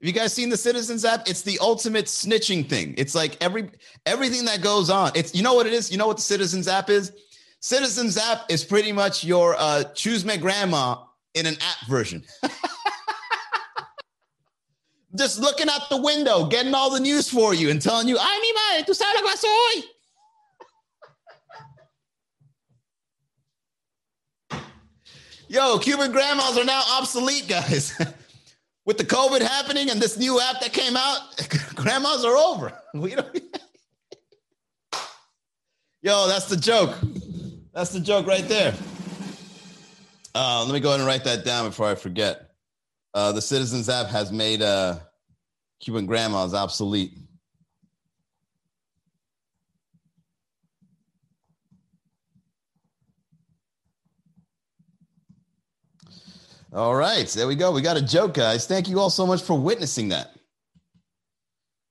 Have 0.02 0.08
you 0.08 0.14
guys 0.14 0.32
seen 0.32 0.50
the 0.50 0.56
Citizens 0.56 1.04
app? 1.04 1.28
It's 1.28 1.42
the 1.42 1.60
ultimate 1.60 2.06
snitching 2.06 2.70
thing. 2.70 2.94
It's 2.98 3.14
like 3.14 3.36
every 3.42 3.70
everything 4.06 4.46
that 4.46 4.62
goes 4.62 4.90
on. 4.90 5.12
It's 5.14 5.36
you 5.36 5.44
know 5.44 5.54
what 5.54 5.68
it 5.68 5.74
is. 5.74 5.92
You 5.92 5.98
know 5.98 6.08
what 6.08 6.16
the 6.16 6.24
Citizens 6.24 6.70
app 6.70 6.90
is. 6.90 7.12
Citizens 7.60 8.18
app 8.18 8.44
is 8.48 8.64
pretty 8.64 8.94
much 8.94 9.26
your 9.26 9.58
uh, 9.60 9.84
choose 9.96 10.24
my 10.24 10.38
grandma 10.38 11.04
in 11.34 11.46
an 11.46 11.56
app 11.56 11.86
version. 11.90 12.24
Just 15.18 15.38
looking 15.40 15.68
out 15.68 15.90
the 15.90 16.02
window, 16.02 16.46
getting 16.46 16.74
all 16.74 16.92
the 16.94 17.02
news 17.02 17.30
for 17.30 17.54
you, 17.54 17.70
and 17.70 17.82
telling 17.82 18.08
you, 18.08 18.18
"Ay, 18.18 18.40
mi 18.42 18.54
madre, 18.54 18.86
tú 18.86 18.96
sabes 18.96 19.22
lo 19.22 19.28
que 19.28 19.50
hoy." 19.50 19.84
Yo, 25.50 25.78
Cuban 25.80 26.14
grandmas 26.14 26.58
are 26.58 26.64
now 26.64 26.84
obsolete, 26.92 27.50
guys. 27.50 28.00
With 28.90 28.98
the 28.98 29.06
COVID 29.06 29.42
happening 29.42 29.92
and 29.92 30.02
this 30.02 30.18
new 30.18 30.42
app 30.42 30.62
that 30.62 30.74
came 30.74 30.98
out, 30.98 31.20
grandmas 31.76 32.26
are 32.26 32.36
over. 32.36 32.74
We 32.96 33.14
don't. 33.14 33.40
Yo, 36.02 36.28
that's 36.28 36.48
the 36.48 36.58
joke. 36.58 36.98
That's 37.72 37.92
the 37.92 38.00
joke 38.00 38.26
right 38.26 38.48
there. 38.48 38.74
Uh, 40.34 40.64
let 40.66 40.74
me 40.74 40.80
go 40.80 40.90
ahead 40.90 41.02
and 41.02 41.08
write 41.08 41.24
that 41.26 41.46
down 41.46 41.68
before 41.68 41.86
I 41.86 41.94
forget. 41.94 42.50
Uh, 43.14 43.32
the 43.32 43.44
Citizens 43.44 43.90
app 43.90 44.08
has 44.08 44.32
made 44.32 44.64
uh, 44.64 44.98
Cuban 45.82 46.08
grandmas 46.08 46.56
obsolete. 46.56 47.16
All 56.72 56.96
right, 56.96 57.28
there 57.28 57.48
we 57.48 57.56
go. 57.56 57.72
We 57.72 57.82
got 57.82 57.98
a 57.98 58.02
joke, 58.02 58.36
guys. 58.36 58.68
Thank 58.68 58.88
you 58.88 59.00
all 59.00 59.10
so 59.10 59.26
much 59.26 59.42
for 59.42 59.60
witnessing 59.60 60.10
that. 60.10 60.36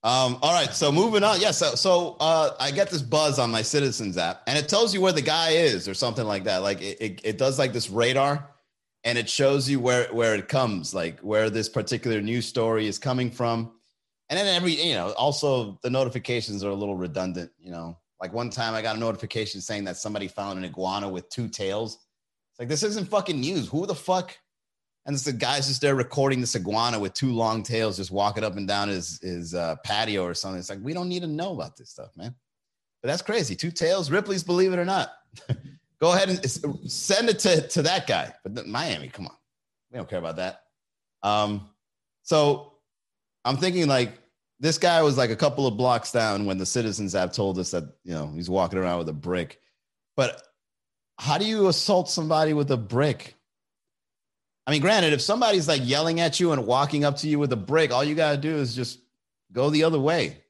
Um, 0.04 0.38
all 0.40 0.52
right, 0.52 0.72
so 0.72 0.92
moving 0.92 1.24
on. 1.24 1.40
Yeah, 1.40 1.50
so 1.50 1.74
so 1.74 2.16
uh, 2.20 2.50
I 2.60 2.70
get 2.70 2.88
this 2.88 3.02
buzz 3.02 3.40
on 3.40 3.50
my 3.50 3.62
Citizens 3.62 4.16
app, 4.16 4.42
and 4.46 4.56
it 4.56 4.68
tells 4.68 4.94
you 4.94 5.00
where 5.00 5.12
the 5.12 5.20
guy 5.20 5.50
is 5.50 5.88
or 5.88 5.94
something 5.94 6.24
like 6.24 6.44
that. 6.44 6.58
Like 6.58 6.80
it, 6.80 6.96
it, 7.00 7.20
it 7.24 7.38
does 7.38 7.58
like 7.58 7.72
this 7.72 7.90
radar, 7.90 8.48
and 9.02 9.18
it 9.18 9.28
shows 9.28 9.68
you 9.68 9.80
where 9.80 10.06
where 10.12 10.36
it 10.36 10.46
comes, 10.46 10.94
like 10.94 11.18
where 11.20 11.50
this 11.50 11.68
particular 11.68 12.20
news 12.20 12.46
story 12.46 12.86
is 12.86 13.00
coming 13.00 13.32
from. 13.32 13.72
And 14.30 14.38
then 14.38 14.46
every, 14.46 14.80
you 14.80 14.94
know, 14.94 15.10
also 15.12 15.80
the 15.82 15.90
notifications 15.90 16.62
are 16.62 16.70
a 16.70 16.74
little 16.74 16.96
redundant. 16.96 17.50
You 17.58 17.72
know, 17.72 17.98
like 18.20 18.32
one 18.32 18.50
time 18.50 18.74
I 18.74 18.82
got 18.82 18.94
a 18.94 19.00
notification 19.00 19.60
saying 19.60 19.82
that 19.84 19.96
somebody 19.96 20.28
found 20.28 20.56
an 20.56 20.64
iguana 20.64 21.08
with 21.08 21.28
two 21.30 21.48
tails. 21.48 21.94
It's 22.52 22.60
like 22.60 22.68
this 22.68 22.84
isn't 22.84 23.08
fucking 23.08 23.40
news. 23.40 23.66
Who 23.66 23.84
the 23.84 23.94
fuck? 23.96 24.38
And 25.08 25.16
the 25.16 25.32
guy's 25.32 25.68
just 25.68 25.80
there 25.80 25.94
recording 25.94 26.38
this 26.38 26.54
iguana 26.54 26.98
with 26.98 27.14
two 27.14 27.32
long 27.32 27.62
tails, 27.62 27.96
just 27.96 28.10
walking 28.10 28.44
up 28.44 28.58
and 28.58 28.68
down 28.68 28.88
his 28.88 29.18
his 29.22 29.54
uh, 29.54 29.76
patio 29.82 30.22
or 30.22 30.34
something. 30.34 30.60
It's 30.60 30.68
like 30.68 30.80
we 30.82 30.92
don't 30.92 31.08
need 31.08 31.22
to 31.22 31.26
know 31.26 31.54
about 31.54 31.78
this 31.78 31.88
stuff, 31.88 32.10
man. 32.14 32.34
But 33.02 33.08
that's 33.08 33.22
crazy. 33.22 33.56
Two 33.56 33.70
tails, 33.70 34.10
Ripley's, 34.10 34.44
believe 34.44 34.74
it 34.74 34.78
or 34.78 34.84
not. 34.84 35.12
Go 36.00 36.12
ahead 36.12 36.28
and 36.28 36.90
send 36.90 37.30
it 37.30 37.38
to 37.40 37.66
to 37.68 37.82
that 37.82 38.06
guy. 38.06 38.34
But 38.42 38.66
Miami, 38.66 39.08
come 39.08 39.26
on, 39.26 39.36
we 39.90 39.96
don't 39.96 40.08
care 40.10 40.18
about 40.18 40.36
that. 40.36 40.64
Um, 41.22 41.70
so 42.22 42.74
I'm 43.46 43.56
thinking 43.56 43.88
like 43.88 44.12
this 44.60 44.76
guy 44.76 45.00
was 45.00 45.16
like 45.16 45.30
a 45.30 45.36
couple 45.36 45.66
of 45.66 45.78
blocks 45.78 46.12
down 46.12 46.44
when 46.44 46.58
the 46.58 46.66
Citizens 46.66 47.14
app 47.14 47.32
told 47.32 47.58
us 47.58 47.70
that 47.70 47.84
you 48.04 48.12
know 48.12 48.30
he's 48.34 48.50
walking 48.50 48.78
around 48.78 48.98
with 48.98 49.08
a 49.08 49.14
brick. 49.14 49.58
But 50.18 50.42
how 51.18 51.38
do 51.38 51.46
you 51.46 51.68
assault 51.68 52.10
somebody 52.10 52.52
with 52.52 52.70
a 52.72 52.76
brick? 52.76 53.37
I 54.68 54.70
mean, 54.70 54.82
granted, 54.82 55.14
if 55.14 55.22
somebody's 55.22 55.66
like 55.66 55.80
yelling 55.82 56.20
at 56.20 56.38
you 56.38 56.52
and 56.52 56.66
walking 56.66 57.02
up 57.02 57.16
to 57.18 57.26
you 57.26 57.38
with 57.38 57.50
a 57.54 57.56
brick, 57.56 57.90
all 57.90 58.04
you 58.04 58.14
got 58.14 58.32
to 58.32 58.36
do 58.36 58.54
is 58.54 58.74
just 58.74 58.98
go 59.50 59.70
the 59.70 59.82
other 59.84 59.98
way. 59.98 60.42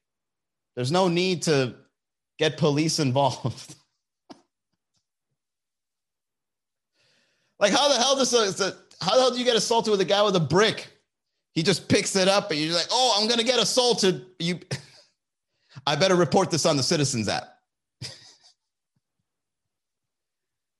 There's 0.75 0.91
no 0.91 1.07
need 1.07 1.43
to 1.43 1.75
get 2.37 2.57
police 2.57 2.99
involved. 2.99 3.75
like, 7.61 7.71
how 7.71 7.87
the 7.87 7.95
hell 7.95 8.17
does 8.17 8.33
a, 8.33 8.75
how 9.01 9.15
the 9.15 9.21
hell 9.21 9.31
do 9.31 9.39
you 9.39 9.45
get 9.45 9.55
assaulted 9.55 9.89
with 9.89 10.01
a 10.01 10.05
guy 10.05 10.21
with 10.21 10.35
a 10.35 10.41
brick? 10.41 10.91
He 11.53 11.63
just 11.63 11.87
picks 11.87 12.17
it 12.17 12.27
up 12.27 12.51
and 12.51 12.59
you're 12.59 12.75
like, 12.75 12.89
oh, 12.91 13.17
I'm 13.17 13.29
gonna 13.29 13.45
get 13.45 13.59
assaulted. 13.59 14.25
You, 14.37 14.59
I 15.87 15.95
better 15.95 16.17
report 16.17 16.51
this 16.51 16.65
on 16.65 16.75
the 16.75 16.83
Citizens 16.83 17.29
app. 17.29 17.58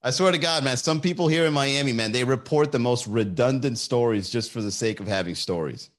I 0.01 0.11
swear 0.11 0.31
to 0.31 0.37
God, 0.37 0.63
man, 0.63 0.77
some 0.77 1.01
people 1.01 1.27
here 1.27 1.45
in 1.45 1.53
Miami, 1.53 1.91
man, 1.91 2.13
they 2.13 2.23
report 2.23 2.71
the 2.71 2.79
most 2.79 3.05
redundant 3.05 3.77
stories 3.77 4.29
just 4.29 4.51
for 4.51 4.61
the 4.61 4.71
sake 4.71 5.01
of 5.01 5.07
having 5.07 5.35
stories. 5.35 5.89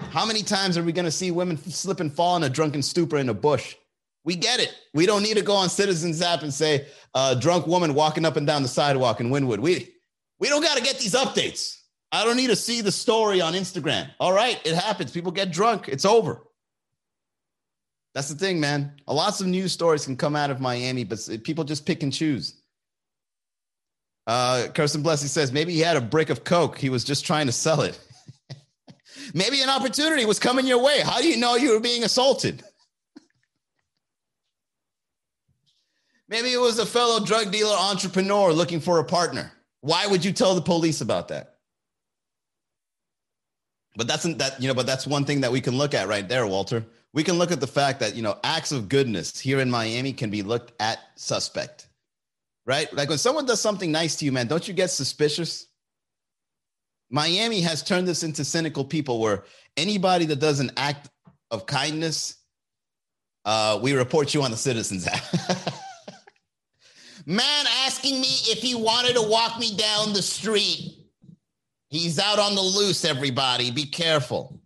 How 0.00 0.24
many 0.24 0.42
times 0.42 0.78
are 0.78 0.82
we 0.82 0.92
going 0.92 1.04
to 1.04 1.10
see 1.10 1.30
women 1.30 1.58
slip 1.58 2.00
and 2.00 2.12
fall 2.12 2.36
in 2.36 2.42
a 2.42 2.48
drunken 2.48 2.82
stupor 2.82 3.18
in 3.18 3.28
a 3.28 3.34
bush? 3.34 3.76
We 4.24 4.34
get 4.34 4.60
it. 4.60 4.74
We 4.94 5.04
don't 5.04 5.22
need 5.22 5.36
to 5.36 5.42
go 5.42 5.54
on 5.54 5.68
Citizens 5.68 6.22
app 6.22 6.42
and 6.42 6.54
say, 6.54 6.86
uh, 7.14 7.34
drunk 7.34 7.66
woman 7.66 7.92
walking 7.94 8.24
up 8.24 8.36
and 8.36 8.46
down 8.46 8.62
the 8.62 8.68
sidewalk 8.68 9.20
in 9.20 9.28
Wynwood. 9.30 9.58
We, 9.58 9.92
we 10.38 10.48
don't 10.48 10.62
got 10.62 10.78
to 10.78 10.82
get 10.82 10.98
these 10.98 11.14
updates. 11.14 11.80
I 12.12 12.24
don't 12.24 12.36
need 12.36 12.48
to 12.48 12.56
see 12.56 12.80
the 12.80 12.92
story 12.92 13.40
on 13.40 13.52
Instagram. 13.52 14.10
All 14.20 14.32
right, 14.32 14.58
it 14.64 14.74
happens. 14.74 15.10
People 15.10 15.32
get 15.32 15.52
drunk. 15.52 15.88
It's 15.88 16.04
over. 16.04 16.42
That's 18.14 18.28
the 18.28 18.36
thing, 18.36 18.60
man. 18.60 18.92
A 19.06 19.14
lots 19.14 19.40
of 19.40 19.46
news 19.46 19.72
stories 19.72 20.04
can 20.04 20.16
come 20.16 20.36
out 20.36 20.50
of 20.50 20.60
Miami, 20.60 21.04
but 21.04 21.18
people 21.44 21.64
just 21.64 21.84
pick 21.84 22.02
and 22.02 22.12
choose. 22.12 22.61
Uh, 24.26 24.68
Kirsten 24.74 25.02
Blessing 25.02 25.28
says 25.28 25.52
maybe 25.52 25.72
he 25.72 25.80
had 25.80 25.96
a 25.96 26.00
brick 26.00 26.30
of 26.30 26.44
Coke. 26.44 26.78
He 26.78 26.88
was 26.90 27.04
just 27.04 27.26
trying 27.26 27.46
to 27.46 27.52
sell 27.52 27.80
it. 27.82 27.98
maybe 29.34 29.60
an 29.62 29.68
opportunity 29.68 30.24
was 30.24 30.38
coming 30.38 30.66
your 30.66 30.82
way. 30.82 31.00
How 31.00 31.20
do 31.20 31.28
you 31.28 31.36
know 31.36 31.56
you 31.56 31.72
were 31.72 31.80
being 31.80 32.04
assaulted? 32.04 32.62
maybe 36.28 36.52
it 36.52 36.60
was 36.60 36.78
a 36.78 36.86
fellow 36.86 37.24
drug 37.24 37.50
dealer 37.50 37.76
entrepreneur 37.76 38.52
looking 38.52 38.80
for 38.80 39.00
a 39.00 39.04
partner. 39.04 39.52
Why 39.80 40.06
would 40.06 40.24
you 40.24 40.32
tell 40.32 40.54
the 40.54 40.62
police 40.62 41.00
about 41.00 41.28
that? 41.28 41.56
But 43.96 44.06
that's 44.06 44.22
that 44.22 44.62
you 44.62 44.68
know, 44.68 44.74
but 44.74 44.86
that's 44.86 45.06
one 45.06 45.24
thing 45.24 45.42
that 45.42 45.52
we 45.52 45.60
can 45.60 45.76
look 45.76 45.92
at 45.92 46.08
right 46.08 46.26
there, 46.26 46.46
Walter. 46.46 46.86
We 47.12 47.24
can 47.24 47.36
look 47.38 47.52
at 47.52 47.60
the 47.60 47.66
fact 47.66 48.00
that 48.00 48.14
you 48.14 48.22
know 48.22 48.38
acts 48.42 48.72
of 48.72 48.88
goodness 48.88 49.38
here 49.38 49.60
in 49.60 49.70
Miami 49.70 50.14
can 50.14 50.30
be 50.30 50.42
looked 50.42 50.72
at 50.80 50.98
suspect 51.16 51.88
right? 52.66 52.92
Like 52.92 53.08
when 53.08 53.18
someone 53.18 53.46
does 53.46 53.60
something 53.60 53.90
nice 53.90 54.16
to 54.16 54.24
you, 54.24 54.32
man, 54.32 54.46
don't 54.46 54.66
you 54.66 54.74
get 54.74 54.90
suspicious? 54.90 55.66
Miami 57.10 57.60
has 57.60 57.82
turned 57.82 58.08
this 58.08 58.22
into 58.22 58.44
cynical 58.44 58.84
people 58.84 59.20
where 59.20 59.44
anybody 59.76 60.24
that 60.26 60.40
does 60.40 60.60
an 60.60 60.70
act 60.76 61.10
of 61.50 61.66
kindness, 61.66 62.36
uh, 63.44 63.78
we 63.82 63.92
report 63.92 64.32
you 64.32 64.42
on 64.42 64.50
the 64.50 64.56
Citizens 64.56 65.06
app. 65.06 65.22
man 67.26 67.66
asking 67.84 68.20
me 68.20 68.28
if 68.46 68.58
he 68.58 68.74
wanted 68.74 69.14
to 69.14 69.22
walk 69.22 69.58
me 69.58 69.76
down 69.76 70.12
the 70.12 70.22
street. 70.22 70.98
He's 71.90 72.18
out 72.18 72.38
on 72.38 72.54
the 72.54 72.62
loose, 72.62 73.04
everybody. 73.04 73.70
Be 73.70 73.84
careful. 73.84 74.58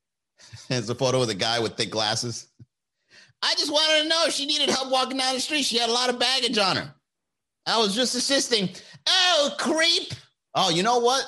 There's 0.68 0.88
a 0.88 0.94
photo 0.94 1.20
of 1.20 1.28
the 1.28 1.34
guy 1.34 1.60
with 1.60 1.76
thick 1.76 1.90
glasses. 1.90 2.48
I 3.42 3.54
just 3.58 3.70
wanted 3.70 4.04
to 4.04 4.08
know 4.08 4.24
if 4.26 4.32
she 4.32 4.46
needed 4.46 4.70
help 4.70 4.90
walking 4.90 5.18
down 5.18 5.34
the 5.34 5.40
street. 5.40 5.64
She 5.64 5.76
had 5.76 5.90
a 5.90 5.92
lot 5.92 6.08
of 6.08 6.18
baggage 6.18 6.56
on 6.56 6.76
her. 6.76 6.94
I 7.66 7.78
was 7.78 7.94
just 7.94 8.14
assisting. 8.14 8.70
Oh, 9.06 9.54
creep. 9.58 10.12
Oh, 10.54 10.70
you 10.70 10.82
know 10.82 10.98
what? 10.98 11.24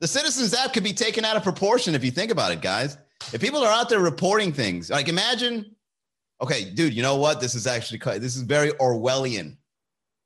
The 0.00 0.08
Citizens 0.08 0.54
app 0.54 0.72
could 0.72 0.84
be 0.84 0.92
taken 0.92 1.24
out 1.24 1.36
of 1.36 1.42
proportion 1.42 1.94
if 1.94 2.04
you 2.04 2.10
think 2.10 2.30
about 2.30 2.52
it, 2.52 2.62
guys. 2.62 2.96
If 3.32 3.40
people 3.40 3.62
are 3.62 3.70
out 3.70 3.88
there 3.88 4.00
reporting 4.00 4.52
things, 4.52 4.88
like 4.90 5.08
imagine, 5.08 5.76
okay, 6.40 6.70
dude, 6.70 6.94
you 6.94 7.02
know 7.02 7.16
what? 7.16 7.40
This 7.40 7.54
is 7.54 7.66
actually 7.66 7.98
this 8.18 8.36
is 8.36 8.42
very 8.42 8.70
Orwellian. 8.72 9.56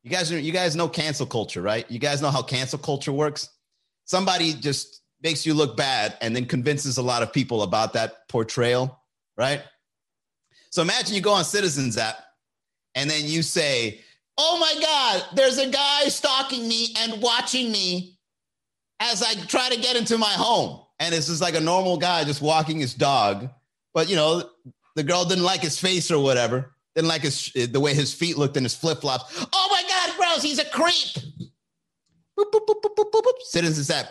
You 0.04 0.10
guys, 0.10 0.30
you 0.30 0.52
guys 0.52 0.76
know 0.76 0.88
cancel 0.88 1.26
culture, 1.26 1.62
right? 1.62 1.90
You 1.90 1.98
guys 1.98 2.22
know 2.22 2.30
how 2.30 2.42
cancel 2.42 2.78
culture 2.78 3.12
works. 3.12 3.48
Somebody 4.04 4.52
just 4.52 5.00
makes 5.22 5.46
you 5.46 5.54
look 5.54 5.76
bad 5.76 6.16
and 6.20 6.36
then 6.36 6.44
convinces 6.44 6.98
a 6.98 7.02
lot 7.02 7.22
of 7.22 7.32
people 7.32 7.62
about 7.62 7.94
that 7.94 8.28
portrayal, 8.28 9.00
right? 9.36 9.62
So 10.70 10.82
imagine 10.82 11.14
you 11.14 11.22
go 11.22 11.32
on 11.32 11.44
Citizens 11.44 11.96
app 11.96 12.18
and 12.94 13.08
then 13.08 13.24
you 13.24 13.42
say, 13.42 14.00
oh 14.38 14.58
my 14.58 14.80
God, 14.80 15.36
there's 15.36 15.58
a 15.58 15.68
guy 15.68 16.04
stalking 16.08 16.66
me 16.68 16.94
and 16.98 17.20
watching 17.22 17.70
me 17.70 18.18
as 19.00 19.22
I 19.22 19.34
try 19.46 19.68
to 19.68 19.80
get 19.80 19.96
into 19.96 20.18
my 20.18 20.32
home. 20.32 20.80
And 21.00 21.14
it's 21.14 21.26
just 21.26 21.40
like 21.40 21.54
a 21.54 21.60
normal 21.60 21.96
guy 21.96 22.24
just 22.24 22.40
walking 22.40 22.78
his 22.78 22.94
dog. 22.94 23.48
But, 23.92 24.08
you 24.08 24.16
know, 24.16 24.48
the 24.96 25.02
girl 25.02 25.24
didn't 25.24 25.44
like 25.44 25.60
his 25.60 25.78
face 25.78 26.10
or 26.10 26.22
whatever, 26.22 26.74
didn't 26.94 27.08
like 27.08 27.22
his, 27.22 27.52
the 27.52 27.80
way 27.80 27.94
his 27.94 28.14
feet 28.14 28.38
looked 28.38 28.56
in 28.56 28.62
his 28.62 28.74
flip 28.74 29.00
flops. 29.00 29.46
Oh 29.52 29.68
my 29.70 29.82
God, 29.88 30.16
gross, 30.16 30.42
he's 30.42 30.58
a 30.58 30.64
creep. 30.70 30.94
Boop, 32.38 32.50
boop, 32.50 32.66
boop, 32.66 32.82
boop, 32.82 32.96
boop, 32.96 33.10
boop, 33.10 33.22
boop. 33.22 33.42
Citizens 33.42 33.90
app. 33.90 34.06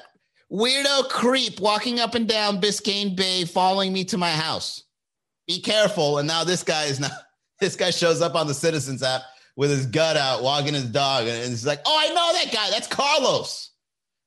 Weirdo 0.51 1.09
creep 1.09 1.59
walking 1.59 1.99
up 1.99 2.15
and 2.15 2.27
down 2.27 2.61
Biscayne 2.61 3.15
Bay, 3.15 3.43
following 3.43 3.91
me 3.91 4.05
to 4.05 4.17
my 4.17 4.31
house. 4.31 4.83
Be 5.47 5.59
careful. 5.59 6.19
And 6.19 6.27
now 6.27 6.43
this 6.43 6.63
guy 6.63 6.85
is 6.85 6.99
not, 6.99 7.11
this 7.59 7.75
guy 7.75 7.89
shows 7.89 8.21
up 8.21 8.35
on 8.35 8.47
the 8.47 8.53
Citizens 8.53 9.03
app 9.03 9.23
with 9.55 9.69
his 9.69 9.85
gut 9.85 10.17
out, 10.17 10.43
walking 10.43 10.73
his 10.73 10.85
dog, 10.85 11.27
and 11.27 11.49
he's 11.49 11.65
like, 11.65 11.81
"Oh, 11.85 11.97
I 11.97 12.07
know 12.09 12.33
that 12.33 12.51
guy. 12.53 12.69
That's 12.69 12.87
Carlos." 12.87 13.71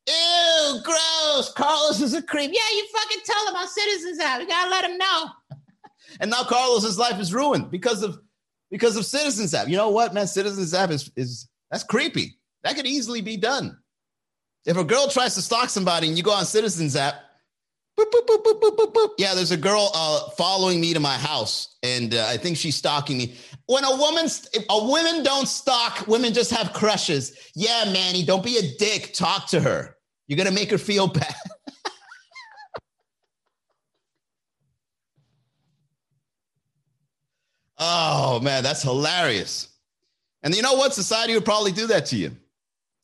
Ew, 0.09 0.81
gross. 0.85 1.53
Carlos 1.53 2.01
is 2.01 2.15
a 2.15 2.23
creep. 2.23 2.53
Yeah, 2.53 2.77
you 2.77 2.87
fucking 2.95 3.23
tell 3.25 3.49
him 3.49 3.57
our 3.57 3.67
citizens 3.67 4.21
out. 4.21 4.39
We 4.39 4.47
gotta 4.47 4.71
let 4.71 4.85
him 4.85 4.99
know. 4.99 5.27
and 6.21 6.31
now 6.31 6.45
Carlos's 6.45 6.99
life 6.99 7.19
is 7.21 7.35
ruined 7.35 7.71
because 7.71 8.03
of 8.03 8.19
because 8.71 8.97
of 8.97 9.05
Citizens 9.05 9.53
app. 9.55 9.69
You 9.69 9.77
know 9.77 9.91
what, 9.91 10.15
man? 10.15 10.27
Citizens 10.27 10.75
app 10.75 10.91
is 10.91 11.11
is 11.17 11.49
that's 11.71 11.83
creepy. 11.83 12.39
That 12.63 12.77
could 12.77 12.87
easily 12.87 13.21
be 13.21 13.37
done. 13.37 13.79
If 14.65 14.77
a 14.77 14.85
girl 14.85 15.09
tries 15.09 15.35
to 15.35 15.43
stalk 15.43 15.71
somebody 15.71 16.09
and 16.09 16.17
you 16.17 16.23
go 16.23 16.33
on 16.33 16.45
Citizens 16.45 16.97
app, 16.97 17.15
boop, 17.97 18.63
boop, 18.77 18.93
boop, 18.93 19.11
yeah, 19.19 19.35
there's 19.35 19.51
a 19.51 19.57
girl 19.57 19.91
uh, 19.95 20.29
following 20.31 20.81
me 20.81 20.93
to 20.93 21.01
my 21.01 21.15
house, 21.15 21.77
and 21.83 22.15
uh, 22.15 22.27
I 22.29 22.37
think 22.37 22.57
she's 22.57 22.77
stalking 22.77 23.19
me. 23.19 23.35
When 23.67 23.85
a 23.85 23.97
woman, 23.97 24.27
if 24.27 24.65
a 24.69 24.87
women 24.87 25.23
don't 25.23 25.49
stalk, 25.49 26.07
women 26.07 26.33
just 26.33 26.51
have 26.51 26.73
crushes. 26.73 27.51
Yeah, 27.55 27.85
Manny, 27.93 28.25
don't 28.25 28.45
be 28.45 28.59
a 28.59 28.77
dick. 28.77 29.13
Talk 29.15 29.49
to 29.49 29.61
her. 29.61 29.97
You're 30.29 30.37
gonna 30.37 30.51
make 30.51 30.71
her 30.71 30.79
feel 30.79 31.07
bad. 31.09 31.35
oh 37.79 38.41
man, 38.41 38.63
that's 38.63 38.83
hilarious. 38.83 39.69
And 40.43 40.55
you 40.55 40.63
know 40.63 40.75
what? 40.75 40.95
Society 40.95 41.35
would 41.35 41.45
probably 41.45 41.73
do 41.73 41.87
that 41.89 42.07
to 42.07 42.17
you. 42.17 42.37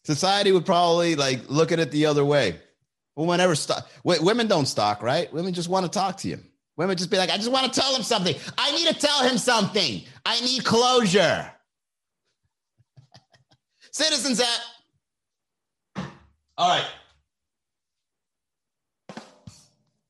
Society 0.04 0.52
would 0.52 0.66
probably 0.66 1.16
like 1.16 1.40
look 1.48 1.72
at 1.72 1.80
it 1.80 1.90
the 1.90 2.06
other 2.06 2.24
way. 2.24 2.60
Women 3.16 3.40
ever 3.40 3.54
stop. 3.54 3.88
Women 4.04 4.46
don't 4.46 4.66
stalk, 4.66 5.02
right? 5.02 5.32
Women 5.32 5.52
just 5.52 5.68
want 5.68 5.84
to 5.84 5.90
talk 5.90 6.16
to 6.18 6.28
you. 6.28 6.38
Women 6.76 6.96
just 6.96 7.10
be 7.10 7.18
like, 7.18 7.30
I 7.30 7.36
just 7.36 7.50
want 7.50 7.70
to 7.72 7.80
tell 7.80 7.94
him 7.94 8.02
something. 8.02 8.34
I 8.56 8.72
need 8.72 8.88
to 8.88 8.94
tell 8.94 9.22
him 9.22 9.36
something. 9.36 10.02
I 10.24 10.40
need 10.40 10.64
closure. 10.64 11.50
Citizens 13.92 14.40
at. 14.40 16.04
All 16.56 16.68
right. 16.68 16.86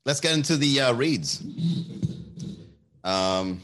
Let's 0.05 0.19
get 0.19 0.33
into 0.33 0.57
the 0.57 0.81
uh, 0.81 0.93
reads. 0.93 1.41
Um, 3.03 3.61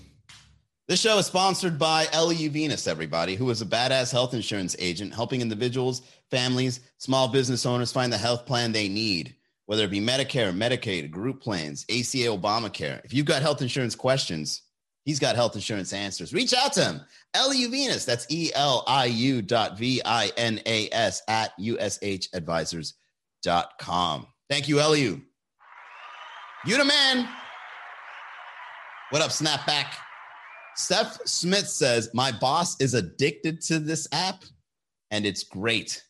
this 0.88 1.00
show 1.00 1.18
is 1.18 1.26
sponsored 1.26 1.78
by 1.78 2.06
Eliu 2.06 2.50
Vinas, 2.50 2.88
everybody, 2.88 3.36
who 3.36 3.50
is 3.50 3.62
a 3.62 3.66
badass 3.66 4.12
health 4.12 4.34
insurance 4.34 4.76
agent 4.80 5.14
helping 5.14 5.42
individuals, 5.42 6.02
families, 6.32 6.80
small 6.98 7.28
business 7.28 7.66
owners 7.66 7.92
find 7.92 8.14
the 8.14 8.18
health 8.18 8.46
plan 8.46 8.72
they 8.72 8.88
need, 8.88 9.36
whether 9.66 9.84
it 9.84 9.92
be 9.92 10.00
Medicare, 10.00 10.56
Medicaid, 10.56 11.12
group 11.12 11.42
plans, 11.42 11.84
ACA, 11.90 12.28
Obamacare. 12.28 13.04
If 13.04 13.14
you've 13.14 13.26
got 13.26 13.42
health 13.42 13.62
insurance 13.62 13.96
questions, 13.96 14.62
he's 15.06 15.20
got 15.20 15.36
health 15.36 15.56
insurance 15.56 15.94
answers. 15.94 16.34
Reach 16.34 16.54
out 16.54 16.74
to 16.74 16.84
him. 16.84 17.02
Eliu 17.36 17.70
Vinas, 17.70 18.06
that's 18.06 18.26
E 18.30 18.52
L 18.56 18.84
I 18.88 19.06
U 19.06 19.42
dot 19.42 19.78
V 19.78 20.02
I 20.06 20.32
N 20.38 20.60
A 20.66 20.90
S 20.92 21.22
at 21.28 21.52
USHadvisors.com. 21.60 24.28
Thank 24.50 24.68
you, 24.68 24.78
Eliu. 24.78 25.22
You 26.66 26.78
the 26.78 26.86
man. 26.86 27.30
What 29.12 29.22
up, 29.22 29.32
Snapback? 29.32 29.94
Steph 30.76 31.20
Smith 31.26 31.68
says, 31.68 32.10
My 32.14 32.32
boss 32.32 32.80
is 32.80 32.94
addicted 32.94 33.60
to 33.62 33.80
this 33.80 34.08
app 34.12 34.44
and 35.12 35.26
it's 35.26 35.44
great. 35.44 36.04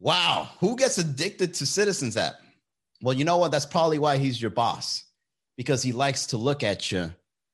Wow. 0.00 0.48
Who 0.60 0.76
gets 0.76 0.98
addicted 0.98 1.54
to 1.54 1.66
Citizens 1.66 2.16
app? 2.16 2.34
Well, 3.02 3.14
you 3.14 3.24
know 3.24 3.36
what? 3.36 3.50
That's 3.50 3.66
probably 3.66 3.98
why 3.98 4.18
he's 4.18 4.40
your 4.40 4.50
boss 4.50 5.04
because 5.56 5.82
he 5.82 5.92
likes 5.92 6.26
to 6.26 6.36
look 6.36 6.62
at 6.62 6.90
you 6.90 7.12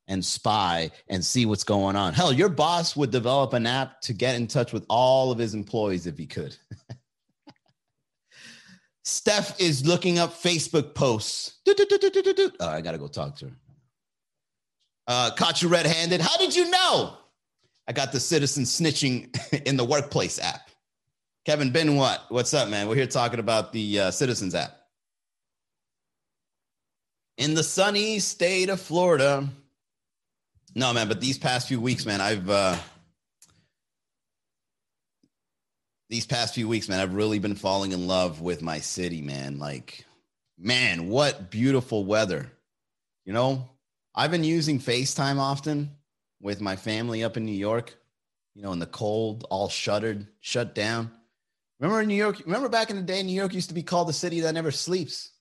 and 0.09 0.25
spy 0.25 0.91
and 1.09 1.25
see 1.25 1.47
what's 1.47 1.65
going 1.65 1.97
on. 1.97 2.13
Hell, 2.13 2.33
your 2.33 2.49
boss 2.51 2.95
would 2.97 3.11
develop 3.11 3.53
an 3.55 3.67
app 3.67 4.01
to 4.03 4.13
get 4.13 4.37
in 4.37 4.47
touch 4.47 4.73
with 4.73 4.85
all 4.89 5.31
of 5.33 5.39
his 5.39 5.55
employees 5.55 6.07
if 6.07 6.19
he 6.19 6.27
could. 6.27 6.57
Steph 9.05 9.61
is 9.61 9.87
looking 9.87 10.19
up 10.19 10.33
Facebook 10.33 10.95
posts. 10.95 11.61
Oh, 12.61 12.69
I 12.69 12.81
got 12.81 12.93
to 12.93 12.99
go 12.99 13.09
talk 13.09 13.37
to 13.37 13.47
her. 13.47 13.53
Uh, 15.07 15.31
caught 15.33 15.61
you 15.61 15.69
red 15.69 15.87
handed. 15.87 16.21
How 16.21 16.37
did 16.39 16.57
you 16.57 16.71
know? 16.71 17.17
I 17.87 17.93
got 17.93 18.13
the 18.13 18.21
citizen 18.21 18.65
snitching 18.65 19.29
in 19.67 19.77
the 19.77 19.85
workplace 19.85 20.39
app. 20.39 20.64
Kevin 21.45 21.73
Ben, 21.73 21.97
what? 21.97 22.25
What's 22.31 22.55
up, 22.55 22.71
man? 22.71 22.89
We're 22.89 22.95
here 22.95 23.07
talking 23.07 23.39
about 23.39 23.71
the 23.71 24.01
uh, 24.01 24.11
Citizens 24.11 24.55
app. 24.55 24.79
In 27.37 27.53
the 27.53 27.63
sunny 27.63 28.19
state 28.19 28.71
of 28.71 28.81
Florida. 28.81 29.47
No, 30.75 30.95
man, 30.95 31.07
but 31.07 31.21
these 31.21 31.37
past 31.37 31.69
few 31.69 31.83
weeks, 31.83 32.07
man, 32.07 32.23
I've 32.23 32.49
uh, 32.49 32.77
these 36.09 36.27
past 36.27 36.55
few 36.55 36.67
weeks, 36.67 36.89
man, 36.89 37.01
I've 37.01 37.15
really 37.15 37.39
been 37.39 37.57
falling 37.57 37.93
in 37.93 38.07
love 38.07 38.41
with 38.41 38.63
my 38.63 38.79
city, 38.79 39.21
man. 39.21 39.59
Like, 39.59 40.07
man, 40.59 41.11
what 41.11 41.51
beautiful 41.51 42.07
weather. 42.07 42.51
You 43.27 43.35
know, 43.35 43.69
I've 44.15 44.31
been 44.31 44.45
using 44.45 44.81
FaceTime 44.81 45.37
often 45.37 45.91
with 46.41 46.63
my 46.63 46.77
family 46.77 47.23
up 47.23 47.37
in 47.37 47.45
New 47.45 47.53
York, 47.53 47.95
you 48.55 48.63
know, 48.63 48.73
in 48.73 48.79
the 48.79 48.87
cold, 48.87 49.47
all 49.51 49.69
shuttered, 49.69 50.27
shut 50.41 50.75
down. 50.75 51.11
Remember 51.85 52.01
in 52.01 52.09
New 52.09 52.15
York, 52.15 52.41
remember 52.47 52.71
back 52.71 52.89
in 52.89 52.97
the 52.97 53.03
day, 53.03 53.23
New 53.23 53.35
York 53.35 53.53
used 53.53 53.69
to 53.69 53.75
be 53.75 53.83
called 53.83 54.09
the 54.09 54.15
city 54.15 54.41
that 54.41 54.55
never 54.55 54.71
sleeps. 54.71 55.33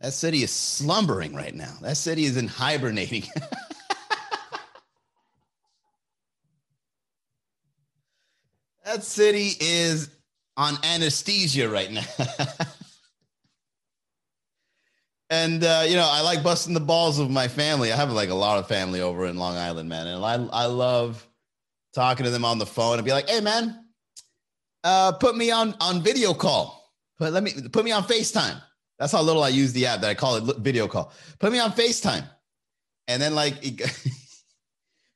That 0.00 0.12
city 0.12 0.44
is 0.44 0.52
slumbering 0.52 1.34
right 1.34 1.52
now. 1.52 1.74
That 1.82 1.96
city 1.96 2.22
is 2.24 2.36
in 2.36 2.46
hibernating. 2.46 3.24
that 8.84 9.02
city 9.02 9.50
is 9.58 10.08
on 10.56 10.74
anesthesia 10.84 11.68
right 11.68 11.90
now. 11.90 12.04
and 15.30 15.64
uh, 15.64 15.84
you 15.84 15.96
know, 15.96 16.08
I 16.08 16.20
like 16.20 16.44
busting 16.44 16.74
the 16.74 16.80
balls 16.80 17.18
of 17.18 17.28
my 17.28 17.48
family. 17.48 17.92
I 17.92 17.96
have 17.96 18.12
like 18.12 18.30
a 18.30 18.34
lot 18.34 18.60
of 18.60 18.68
family 18.68 19.00
over 19.00 19.26
in 19.26 19.36
Long 19.36 19.56
Island, 19.56 19.88
man, 19.88 20.06
and 20.06 20.24
I 20.24 20.34
I 20.52 20.66
love 20.66 21.27
talking 21.94 22.24
to 22.24 22.30
them 22.30 22.44
on 22.44 22.58
the 22.58 22.66
phone 22.66 22.98
and 22.98 23.04
be 23.04 23.12
like, 23.12 23.28
"Hey, 23.28 23.40
man, 23.40 23.84
uh, 24.84 25.12
put 25.12 25.36
me 25.36 25.50
on 25.50 25.74
on 25.80 26.02
video 26.02 26.34
call. 26.34 26.92
Put 27.18 27.32
let 27.32 27.42
me 27.42 27.52
put 27.72 27.84
me 27.84 27.92
on 27.92 28.04
Facetime." 28.04 28.60
That's 28.98 29.12
how 29.12 29.22
little 29.22 29.44
I 29.44 29.48
use 29.48 29.72
the 29.72 29.86
app 29.86 30.00
that 30.00 30.10
I 30.10 30.14
call 30.14 30.36
it 30.36 30.56
video 30.58 30.88
call. 30.88 31.12
Put 31.38 31.52
me 31.52 31.58
on 31.58 31.72
Facetime, 31.72 32.28
and 33.06 33.20
then 33.20 33.34
like. 33.34 33.62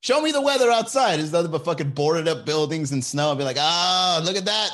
show 0.02 0.20
me 0.20 0.32
the 0.32 0.40
weather 0.40 0.70
outside. 0.70 1.20
It's 1.20 1.32
nothing 1.32 1.50
but 1.50 1.64
fucking 1.64 1.90
boarded 1.90 2.28
up 2.28 2.44
buildings 2.44 2.92
and 2.92 3.02
snow. 3.02 3.28
I'll 3.28 3.36
be 3.36 3.44
like, 3.44 3.56
oh, 3.58 4.20
look 4.24 4.36
at 4.36 4.44
that. 4.44 4.70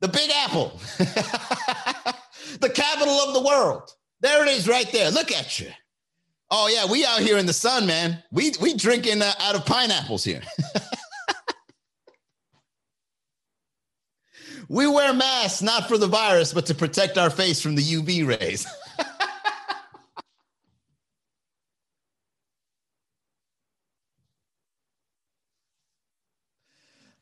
The 0.00 0.08
Big 0.08 0.30
Apple, 0.30 0.78
the 0.98 2.70
capital 2.70 3.14
of 3.14 3.34
the 3.34 3.42
world. 3.42 3.90
There 4.20 4.44
it 4.44 4.48
is 4.48 4.68
right 4.68 4.90
there. 4.92 5.10
Look 5.10 5.32
at 5.32 5.58
you. 5.58 5.70
Oh 6.50 6.68
yeah, 6.68 6.90
we 6.90 7.04
out 7.04 7.20
here 7.20 7.36
in 7.36 7.46
the 7.46 7.52
sun, 7.52 7.86
man. 7.86 8.22
We 8.30 8.52
we 8.60 8.74
drinking 8.74 9.22
uh, 9.22 9.32
out 9.40 9.56
of 9.56 9.66
pineapples 9.66 10.22
here. 10.22 10.42
we 14.68 14.86
wear 14.86 15.14
masks 15.14 15.62
not 15.62 15.88
for 15.88 15.96
the 15.98 16.06
virus, 16.06 16.52
but 16.52 16.66
to 16.66 16.74
protect 16.74 17.16
our 17.16 17.30
face 17.30 17.60
from 17.62 17.74
the 17.74 17.82
UV 17.82 18.26
rays. 18.26 18.66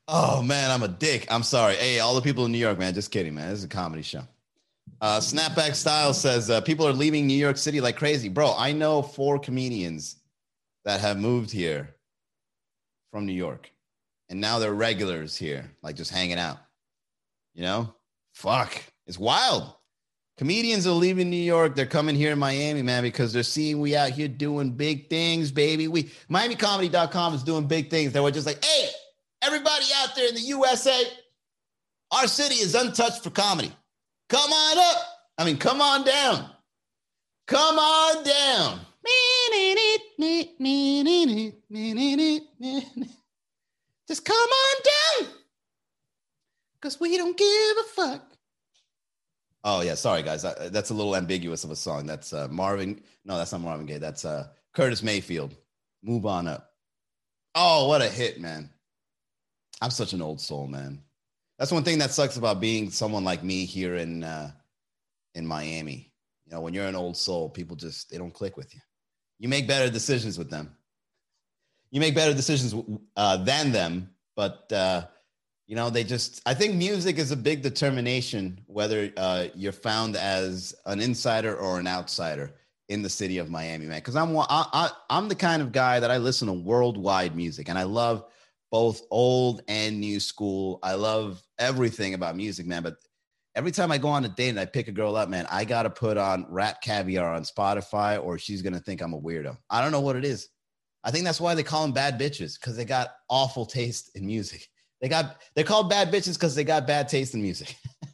oh 0.09 0.43
man, 0.43 0.71
I'm 0.71 0.83
a 0.83 0.89
dick. 0.89 1.27
I'm 1.31 1.43
sorry. 1.43 1.77
Hey, 1.77 2.01
all 2.01 2.15
the 2.15 2.23
people 2.23 2.45
in 2.47 2.53
New 2.53 2.59
York, 2.59 2.79
man. 2.79 2.95
Just 2.95 3.11
kidding, 3.11 3.35
man. 3.35 3.51
This 3.51 3.61
is 3.61 3.65
a 3.65 3.69
comedy 3.69 4.03
show. 4.03 4.23
Uh, 5.01 5.21
Snapback 5.21 5.75
Style 5.75 6.15
says 6.15 6.51
uh, 6.51 6.61
people 6.63 6.87
are 6.87 6.93
leaving 6.93 7.27
New 7.27 7.35
York 7.35 7.57
City 7.59 7.81
like 7.81 7.97
crazy. 7.97 8.29
Bro, 8.29 8.55
I 8.57 8.73
know 8.73 9.03
four 9.03 9.39
comedians 9.39 10.17
that 10.85 11.01
have 11.01 11.19
moved 11.19 11.51
here 11.51 11.95
from 13.13 13.27
New 13.27 13.33
York 13.33 13.71
and 14.29 14.41
now 14.41 14.59
they're 14.59 14.75
regulars 14.75 15.37
here, 15.37 15.71
like 15.83 15.97
just 15.97 16.11
hanging 16.11 16.39
out. 16.39 16.59
You 17.57 17.63
know, 17.63 17.95
fuck, 18.35 18.83
it's 19.07 19.19
wild. 19.19 19.73
Comedians 20.37 20.87
are 20.87 20.91
leaving 20.91 21.31
New 21.31 21.37
York. 21.37 21.75
They're 21.75 21.87
coming 21.87 22.15
here 22.15 22.33
in 22.33 22.39
Miami, 22.39 22.83
man, 22.83 23.03
because 23.03 23.33
they're 23.33 23.43
seeing 23.43 23.81
we 23.81 23.97
out 23.97 24.11
here 24.11 24.29
doing 24.29 24.73
big 24.73 25.09
things, 25.09 25.51
baby. 25.51 25.89
We 25.89 26.03
MiamiComedy.com 26.31 27.33
is 27.33 27.43
doing 27.43 27.67
big 27.67 27.89
things. 27.89 28.13
They 28.13 28.21
were 28.21 28.31
just 28.31 28.47
like, 28.47 28.63
hey, 28.63 28.89
everybody 29.43 29.87
out 29.97 30.15
there 30.15 30.29
in 30.29 30.35
the 30.35 30.43
USA, 30.43 31.03
our 32.11 32.27
city 32.27 32.57
is 32.57 32.75
untouched 32.75 33.25
for 33.25 33.31
comedy. 33.31 33.73
Come 34.29 34.53
on 34.53 34.79
up. 34.79 35.03
I 35.39 35.45
mean, 35.47 35.57
come 35.57 35.81
on 35.81 36.05
down. 36.05 36.51
Come 37.47 37.79
on 37.79 38.23
down. 38.23 38.81
Just 44.07 44.27
come 44.27 44.37
on 44.37 44.77
down. 45.25 45.33
Because 46.87 47.01
we 47.01 47.17
don't 47.17 47.37
give 47.37 47.49
a 47.49 47.83
fuck. 47.83 48.23
Oh, 49.65 49.81
yeah. 49.81 49.97
Sorry, 49.97 50.23
guys. 50.23 50.43
That's 50.43 50.91
a 50.91 50.95
little 50.95 51.17
ambiguous 51.17 51.65
of 51.65 51.73
a 51.73 51.77
song. 51.77 52.07
That's 52.07 52.33
uh, 52.33 52.47
Marvin. 52.49 53.03
No, 53.25 53.37
that's 53.37 53.51
not 53.51 53.61
Marvin 53.61 53.87
Gaye. 53.87 53.99
That's 53.99 54.25
uh, 54.25 54.47
Curtis 54.73 55.03
Mayfield. 55.03 55.53
Move 56.05 56.27
on 56.27 56.47
up. 56.47 56.71
Oh, 57.57 57.89
what 57.89 58.03
a 58.03 58.09
hit, 58.09 58.41
man. 58.41 58.71
I'm 59.83 59.91
such 59.91 60.13
an 60.13 60.23
old 60.23 60.41
soul, 60.41 60.69
man. 60.69 61.03
That's 61.59 61.73
one 61.73 61.83
thing 61.83 61.99
that 61.99 62.13
sucks 62.13 62.37
about 62.37 62.61
being 62.61 62.91
someone 62.91 63.25
like 63.25 63.43
me 63.43 63.65
here 63.65 63.97
in 63.97 64.23
uh, 64.23 64.53
in 65.35 65.45
Miami. 65.45 66.13
You 66.45 66.53
know, 66.53 66.61
when 66.61 66.73
you're 66.73 66.87
an 66.87 66.95
old 66.95 67.17
soul, 67.17 67.49
people 67.49 67.75
just 67.75 68.11
they 68.11 68.19
don't 68.19 68.33
click 68.33 68.57
with 68.57 68.73
you. 68.73 68.81
You 69.41 69.49
make 69.49 69.67
better 69.67 69.91
decisions 69.91 70.39
with 70.39 70.51
them. 70.51 70.77
You 71.91 71.99
make 71.99 72.15
better 72.15 72.33
decisions 72.33 72.81
uh, 73.17 73.39
than 73.39 73.73
them, 73.73 74.11
but 74.37 74.71
uh, 74.73 75.07
you 75.67 75.75
know 75.75 75.91
they 75.91 76.05
just. 76.05 76.41
I 76.47 76.55
think 76.55 76.75
music 76.75 77.19
is 77.19 77.33
a 77.33 77.37
big 77.37 77.63
determination 77.63 78.61
whether 78.67 79.11
uh, 79.17 79.47
you're 79.55 79.73
found 79.73 80.17
as 80.17 80.75
an 80.87 81.01
insider 81.01 81.57
or 81.57 81.79
an 81.81 81.87
outsider 81.87 82.53
in 82.89 83.03
the 83.03 83.11
city 83.11 83.39
of 83.39 83.51
Miami, 83.51 83.87
man. 83.87 83.99
Because 83.99 84.17
I'm 84.17 84.37
I, 84.37 84.45
I, 84.49 84.91
I'm 85.11 85.29
the 85.29 85.35
kind 85.35 85.63
of 85.63 85.73
guy 85.73 85.99
that 86.01 86.11
I 86.11 86.19
listen 86.19 86.47
to 86.49 86.55
worldwide 86.55 87.35
music, 87.35 87.69
and 87.69 87.79
I 87.79 87.83
love 87.83 88.25
both 88.71 89.03
old 89.11 89.63
and 89.69 90.01
new 90.01 90.21
school. 90.21 90.79
I 90.83 90.95
love 90.95 91.43
everything 91.59 92.15
about 92.15 92.37
music, 92.37 92.67
man. 92.67 92.83
But 92.83 92.97
every 93.57 93.73
time 93.73 93.91
I 93.91 93.99
go 93.99 94.09
on 94.09 94.25
a 94.25 94.29
date 94.29 94.51
and 94.51 94.61
I 94.61 94.67
pick 94.67 94.87
a 94.87 94.93
girl 94.93 95.17
up, 95.17 95.29
man, 95.29 95.47
I 95.51 95.65
gotta 95.65 95.91
put 95.91 96.17
on 96.17 96.47
Rap 96.49 96.81
Caviar 96.81 97.35
on 97.35 97.43
Spotify, 97.43 98.23
or 98.23 98.39
she's 98.39 98.63
gonna 98.63 98.81
think 98.81 99.01
I'm 99.01 99.15
a 99.15 99.21
weirdo. 99.21 99.57
I 99.69 99.83
don't 99.83 99.93
know 99.93 100.01
what 100.01 100.17
it 100.17 100.25
is. 100.25 100.49
I 101.03 101.11
think 101.11 101.25
that's 101.25 101.41
why 101.41 101.55
they 101.55 101.63
call 101.63 101.83
them 101.83 101.93
bad 101.93 102.21
bitches 102.21 102.59
because 102.59 102.77
they 102.77 102.85
got 102.85 103.11
awful 103.29 103.67
taste 103.67 104.11
in 104.15 104.27
music. 104.27 104.69
They 105.01 105.09
got 105.09 105.41
they're 105.55 105.65
called 105.65 105.91
bad 105.91 106.13
bitches 106.13 106.35
because 106.35 106.55
they 106.55 106.65
got 106.65 106.87
bad 106.87 107.09
taste 107.09 107.35
in 107.35 107.43
music. 107.43 107.75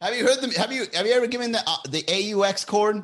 have 0.00 0.16
you 0.16 0.24
heard 0.26 0.40
them? 0.40 0.50
Have 0.52 0.72
you 0.72 0.86
have 0.94 1.06
you 1.06 1.12
ever 1.12 1.26
given 1.26 1.52
the 1.52 1.62
uh, 1.66 1.76
the 1.88 2.02
AUX 2.02 2.64
cord 2.66 3.02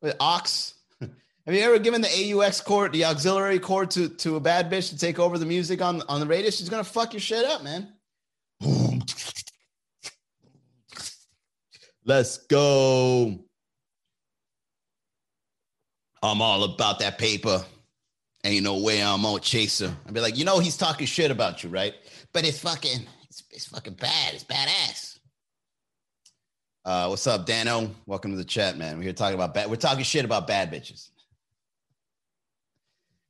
with 0.00 0.16
aux? 0.20 0.72
Have 1.44 1.56
you 1.56 1.62
ever 1.62 1.80
given 1.80 2.00
the 2.00 2.06
AUX 2.06 2.60
cord, 2.62 2.92
the 2.92 3.04
auxiliary 3.04 3.58
cord 3.58 3.90
to, 3.90 4.08
to 4.08 4.36
a 4.36 4.40
bad 4.40 4.70
bitch 4.70 4.90
to 4.90 4.96
take 4.96 5.18
over 5.18 5.38
the 5.38 5.46
music 5.46 5.82
on, 5.82 6.00
on 6.08 6.20
the 6.20 6.26
radio? 6.26 6.50
She's 6.50 6.68
gonna 6.68 6.84
fuck 6.84 7.12
your 7.12 7.20
shit 7.20 7.44
up, 7.44 7.64
man. 7.64 7.92
Let's 12.04 12.38
go. 12.46 13.40
I'm 16.22 16.40
all 16.40 16.62
about 16.62 17.00
that 17.00 17.18
paper. 17.18 17.64
Ain't 18.44 18.64
no 18.64 18.78
way 18.78 19.02
I'm 19.02 19.24
on 19.24 19.40
chaser. 19.40 19.94
I'd 20.06 20.14
be 20.14 20.20
like, 20.20 20.36
you 20.36 20.44
know, 20.44 20.58
he's 20.58 20.76
talking 20.76 21.06
shit 21.06 21.30
about 21.30 21.62
you, 21.62 21.70
right? 21.70 21.94
But 22.32 22.46
it's 22.46 22.58
fucking, 22.58 23.06
it's, 23.28 23.44
it's 23.50 23.66
fucking 23.66 23.94
bad. 23.94 24.34
It's 24.34 24.44
badass. 24.44 25.18
Uh, 26.84 27.06
what's 27.06 27.26
up, 27.28 27.46
Dano? 27.46 27.94
Welcome 28.06 28.32
to 28.32 28.36
the 28.36 28.44
chat, 28.44 28.76
man. 28.76 28.96
We're 28.96 29.04
here 29.04 29.12
talking 29.12 29.36
about 29.36 29.54
bad. 29.54 29.70
We're 29.70 29.76
talking 29.76 30.02
shit 30.02 30.24
about 30.24 30.48
bad 30.48 30.72
bitches. 30.72 31.10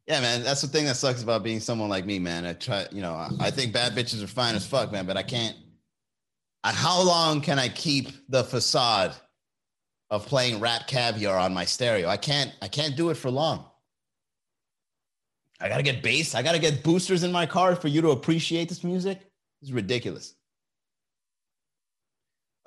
Yeah, 0.07 0.21
man, 0.21 0.43
that's 0.43 0.63
the 0.63 0.67
thing 0.67 0.87
that 0.87 0.97
sucks 0.97 1.23
about 1.23 1.43
being 1.43 1.61
someone 1.61 1.91
like 1.91 2.07
me, 2.07 2.19
man. 2.19 2.47
I 2.47 2.55
try, 2.55 2.87
you 2.91 3.03
know, 3.03 3.15
I 3.39 3.51
think 3.51 3.73
bad 3.75 3.93
bitches 3.93 4.25
are 4.25 4.27
fine 4.27 4.55
as 4.55 4.67
fuck, 4.67 4.91
man, 4.91 5.05
but 5.05 5.19
I 5.19 5.23
can't. 5.23 5.57
I, 6.65 6.73
how 6.73 7.03
long 7.03 7.43
can 7.43 7.59
I 7.59 7.69
keep 7.69 8.09
the 8.31 8.45
facade 8.45 9.13
of 10.11 10.27
playing 10.27 10.59
Rap 10.59 10.87
Caviar 10.87 11.37
on 11.37 11.53
my 11.53 11.67
stereo? 11.67 12.09
I 12.09 12.17
can't. 12.17 12.51
I 12.63 12.69
can't 12.69 12.97
do 12.97 13.11
it 13.11 13.17
for 13.17 13.31
long. 13.31 13.67
I 15.63 15.69
gotta 15.69 15.85
get 15.85 16.03
bass. 16.03 16.35
I 16.35 16.43
gotta 16.43 16.59
get 16.59 16.83
boosters 16.83 17.23
in 17.23 17.31
my 17.31 17.47
car 17.47 17.77
for 17.77 17.87
you 17.87 18.03
to 18.03 18.11
appreciate 18.11 18.69
this 18.69 18.83
music. 18.83 19.21
It's 19.63 19.71
ridiculous. 19.71 20.35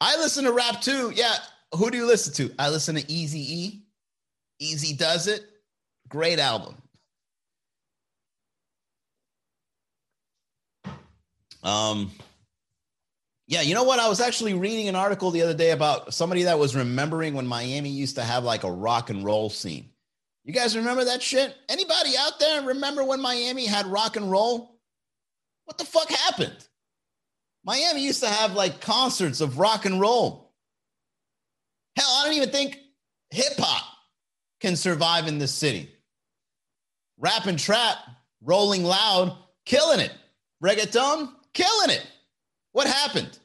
I 0.00 0.16
listen 0.16 0.44
to 0.44 0.52
rap 0.52 0.80
too. 0.80 1.12
Yeah. 1.14 1.34
Who 1.76 1.90
do 1.90 1.96
you 1.96 2.06
listen 2.06 2.32
to? 2.34 2.54
I 2.58 2.70
listen 2.70 2.96
to 2.96 3.10
Easy 3.10 3.40
E. 3.40 3.82
Easy 4.58 4.96
does 4.96 5.28
it. 5.28 5.44
Great 6.08 6.40
album. 6.40 6.76
Um, 11.62 12.10
yeah, 13.46 13.60
you 13.60 13.74
know 13.74 13.84
what? 13.84 13.98
I 13.98 14.08
was 14.08 14.20
actually 14.20 14.54
reading 14.54 14.88
an 14.88 14.96
article 14.96 15.30
the 15.30 15.42
other 15.42 15.54
day 15.54 15.70
about 15.70 16.14
somebody 16.14 16.44
that 16.44 16.58
was 16.58 16.74
remembering 16.74 17.34
when 17.34 17.46
Miami 17.46 17.90
used 17.90 18.16
to 18.16 18.24
have 18.24 18.42
like 18.42 18.64
a 18.64 18.70
rock 18.70 19.10
and 19.10 19.24
roll 19.24 19.50
scene. 19.50 19.87
You 20.48 20.54
guys 20.54 20.74
remember 20.74 21.04
that 21.04 21.22
shit? 21.22 21.54
Anybody 21.68 22.12
out 22.18 22.40
there 22.40 22.62
remember 22.62 23.04
when 23.04 23.20
Miami 23.20 23.66
had 23.66 23.84
rock 23.86 24.16
and 24.16 24.30
roll? 24.30 24.80
What 25.66 25.76
the 25.76 25.84
fuck 25.84 26.08
happened? 26.08 26.66
Miami 27.64 28.02
used 28.02 28.22
to 28.22 28.30
have 28.30 28.54
like 28.54 28.80
concerts 28.80 29.42
of 29.42 29.58
rock 29.58 29.84
and 29.84 30.00
roll. 30.00 30.54
Hell, 31.96 32.08
I 32.08 32.24
don't 32.24 32.34
even 32.36 32.48
think 32.48 32.78
hip 33.28 33.58
hop 33.58 33.84
can 34.60 34.74
survive 34.74 35.28
in 35.28 35.38
this 35.38 35.52
city 35.52 35.90
rap 37.18 37.44
and 37.44 37.58
trap, 37.58 37.98
rolling 38.40 38.84
loud, 38.84 39.36
killing 39.66 40.00
it. 40.00 40.12
Reggaeton, 40.64 41.30
killing 41.52 41.90
it. 41.90 42.06
What 42.72 42.86
happened? 42.86 43.38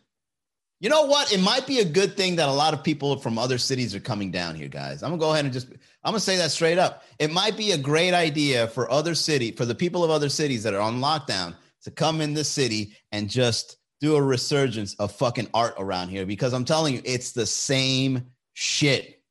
You 0.80 0.90
know 0.90 1.06
what? 1.06 1.34
It 1.34 1.42
might 1.42 1.68
be 1.68 1.80
a 1.80 1.86
good 1.86 2.16
thing 2.16 2.38
that 2.38 2.48
a 2.48 2.54
lot 2.54 2.74
of 2.74 2.84
people 2.84 3.18
from 3.18 3.38
other 3.38 3.58
cities 3.58 3.94
are 3.94 4.00
coming 4.00 4.32
down 4.32 4.56
here, 4.56 4.70
guys. 4.70 5.04
I'm 5.04 5.12
gonna 5.12 5.20
go 5.20 5.34
ahead 5.34 5.44
and 5.44 5.54
just 5.54 5.68
I'm 6.04 6.12
gonna 6.12 6.20
say 6.20 6.38
that 6.38 6.52
straight 6.52 6.78
up. 6.78 7.04
It 7.20 7.32
might 7.32 7.56
be 7.56 7.72
a 7.72 7.78
great 7.78 8.14
idea 8.14 8.68
for 8.68 8.92
other 8.92 9.16
city, 9.16 9.52
for 9.52 9.66
the 9.66 9.76
people 9.76 10.04
of 10.04 10.10
other 10.10 10.30
cities 10.30 10.64
that 10.64 10.74
are 10.74 10.82
on 10.82 11.00
lockdown 11.00 11.56
to 11.84 11.92
come 11.92 12.22
in 12.22 12.34
this 12.34 12.50
city 12.50 12.96
and 13.12 13.30
just 13.30 13.78
do 14.02 14.16
a 14.18 14.22
resurgence 14.22 14.96
of 14.96 15.14
fucking 15.14 15.50
art 15.54 15.76
around 15.78 16.10
here 16.10 16.26
because 16.26 16.54
I'm 16.54 16.66
telling 16.66 16.96
you, 16.96 17.02
it's 17.06 17.32
the 17.32 17.46
same 17.46 18.26
shit. 18.54 19.22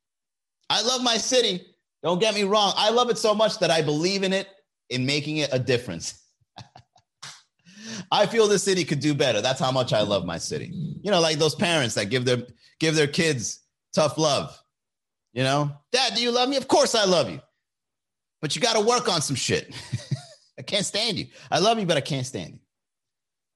I 0.70 0.80
love 0.82 1.02
my 1.02 1.18
city. 1.18 1.66
Don't 2.02 2.20
get 2.20 2.34
me 2.34 2.44
wrong. 2.44 2.72
I 2.76 2.90
love 2.90 3.10
it 3.10 3.18
so 3.18 3.34
much 3.34 3.58
that 3.58 3.70
I 3.70 3.82
believe 3.82 4.22
in 4.22 4.32
it 4.32 4.48
in 4.88 5.04
making 5.04 5.38
it 5.38 5.50
a 5.52 5.58
difference. 5.58 6.22
I 8.10 8.26
feel 8.26 8.48
this 8.48 8.62
city 8.62 8.84
could 8.84 9.00
do 9.00 9.12
better. 9.12 9.42
That's 9.42 9.60
how 9.60 9.72
much 9.72 9.92
I 9.92 10.00
love 10.00 10.24
my 10.24 10.38
city. 10.38 10.72
You 11.02 11.10
know, 11.10 11.20
like 11.20 11.38
those 11.38 11.54
parents 11.54 11.94
that 11.96 12.06
give 12.06 12.24
their 12.24 12.38
give 12.80 12.94
their 12.94 13.06
kids 13.06 13.60
tough 13.94 14.16
love. 14.16 14.58
You 15.32 15.42
know, 15.44 15.72
Dad, 15.92 16.14
do 16.14 16.22
you 16.22 16.30
love 16.30 16.48
me? 16.48 16.56
Of 16.56 16.68
course 16.68 16.94
I 16.94 17.04
love 17.04 17.30
you. 17.30 17.40
But 18.40 18.54
you 18.54 18.60
got 18.62 18.74
to 18.74 18.80
work 18.80 19.08
on 19.08 19.22
some 19.22 19.36
shit. 19.36 19.74
I 20.58 20.62
can't 20.62 20.84
stand 20.84 21.18
you. 21.18 21.26
I 21.50 21.58
love 21.58 21.78
you, 21.78 21.86
but 21.86 21.96
I 21.96 22.00
can't 22.00 22.26
stand 22.26 22.54
you. 22.54 22.58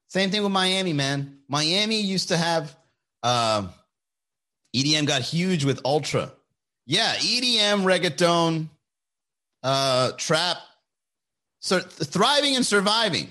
Same 0.09 0.31
thing 0.31 0.43
with 0.43 0.53
Miami, 0.53 0.93
man. 0.93 1.39
Miami 1.49 2.01
used 2.01 2.29
to 2.29 2.37
have 2.37 2.75
uh, 3.23 3.67
EDM 4.75 5.07
got 5.07 5.23
huge 5.23 5.65
with 5.65 5.81
Ultra. 5.85 6.33
Yeah, 6.87 7.15
EDM, 7.17 7.83
reggaeton, 7.83 8.69
uh, 9.62 10.12
trap, 10.12 10.59
so 11.61 11.81
thriving 11.81 12.55
and 12.55 12.65
surviving. 12.65 13.29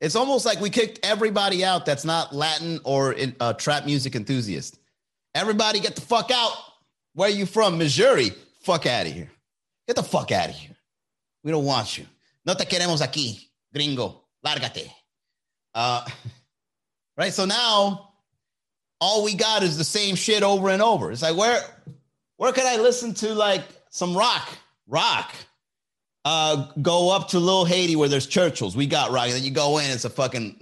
It's 0.00 0.14
almost 0.14 0.44
like 0.44 0.60
we 0.60 0.70
kicked 0.70 1.04
everybody 1.04 1.64
out 1.64 1.86
that's 1.86 2.04
not 2.04 2.34
Latin 2.34 2.80
or 2.84 3.14
in, 3.14 3.34
uh, 3.40 3.54
trap 3.54 3.86
music 3.86 4.14
enthusiast. 4.14 4.78
Everybody 5.34 5.80
get 5.80 5.94
the 5.94 6.02
fuck 6.02 6.30
out. 6.30 6.52
Where 7.14 7.28
are 7.28 7.32
you 7.32 7.46
from? 7.46 7.78
Missouri? 7.78 8.30
Fuck 8.62 8.86
out 8.86 9.06
of 9.06 9.12
here. 9.12 9.30
Get 9.86 9.96
the 9.96 10.02
fuck 10.02 10.30
out 10.32 10.50
of 10.50 10.54
here. 10.54 10.76
We 11.42 11.50
don't 11.50 11.64
want 11.64 11.96
you. 11.98 12.06
No 12.44 12.54
te 12.54 12.64
queremos 12.64 13.00
aquí, 13.00 13.48
gringo. 13.72 14.22
Lárgate. 14.44 14.90
Uh, 15.74 16.04
right? 17.16 17.32
So 17.32 17.44
now 17.44 18.12
all 19.00 19.24
we 19.24 19.34
got 19.34 19.62
is 19.62 19.78
the 19.78 19.84
same 19.84 20.14
shit 20.14 20.42
over 20.42 20.68
and 20.70 20.82
over. 20.82 21.10
It's 21.12 21.22
like, 21.22 21.36
where, 21.36 21.60
where 22.36 22.52
could 22.52 22.64
I 22.64 22.76
listen 22.76 23.14
to 23.14 23.34
like 23.34 23.62
some 23.90 24.16
rock? 24.16 24.48
Rock. 24.86 25.34
Uh, 26.24 26.70
go 26.82 27.10
up 27.14 27.28
to 27.28 27.38
Little 27.38 27.64
Haiti 27.64 27.96
where 27.96 28.08
there's 28.08 28.26
Churchill's. 28.26 28.76
We 28.76 28.86
got 28.86 29.10
rock. 29.10 29.26
And 29.26 29.34
then 29.34 29.44
you 29.44 29.50
go 29.50 29.78
in, 29.78 29.90
it's 29.90 30.04
a 30.04 30.10
fucking 30.10 30.60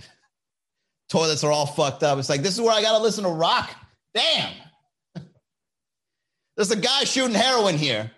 toilets 1.08 1.44
are 1.44 1.50
all 1.50 1.66
fucked 1.66 2.02
up. 2.02 2.18
It's 2.18 2.28
like, 2.28 2.42
this 2.42 2.54
is 2.54 2.60
where 2.60 2.72
I 2.72 2.82
got 2.82 2.96
to 2.96 3.02
listen 3.02 3.24
to 3.24 3.30
rock. 3.30 3.74
Damn. 4.14 4.52
There's 6.56 6.70
a 6.70 6.76
guy 6.76 7.04
shooting 7.04 7.34
heroin 7.34 7.76
here. 7.76 8.10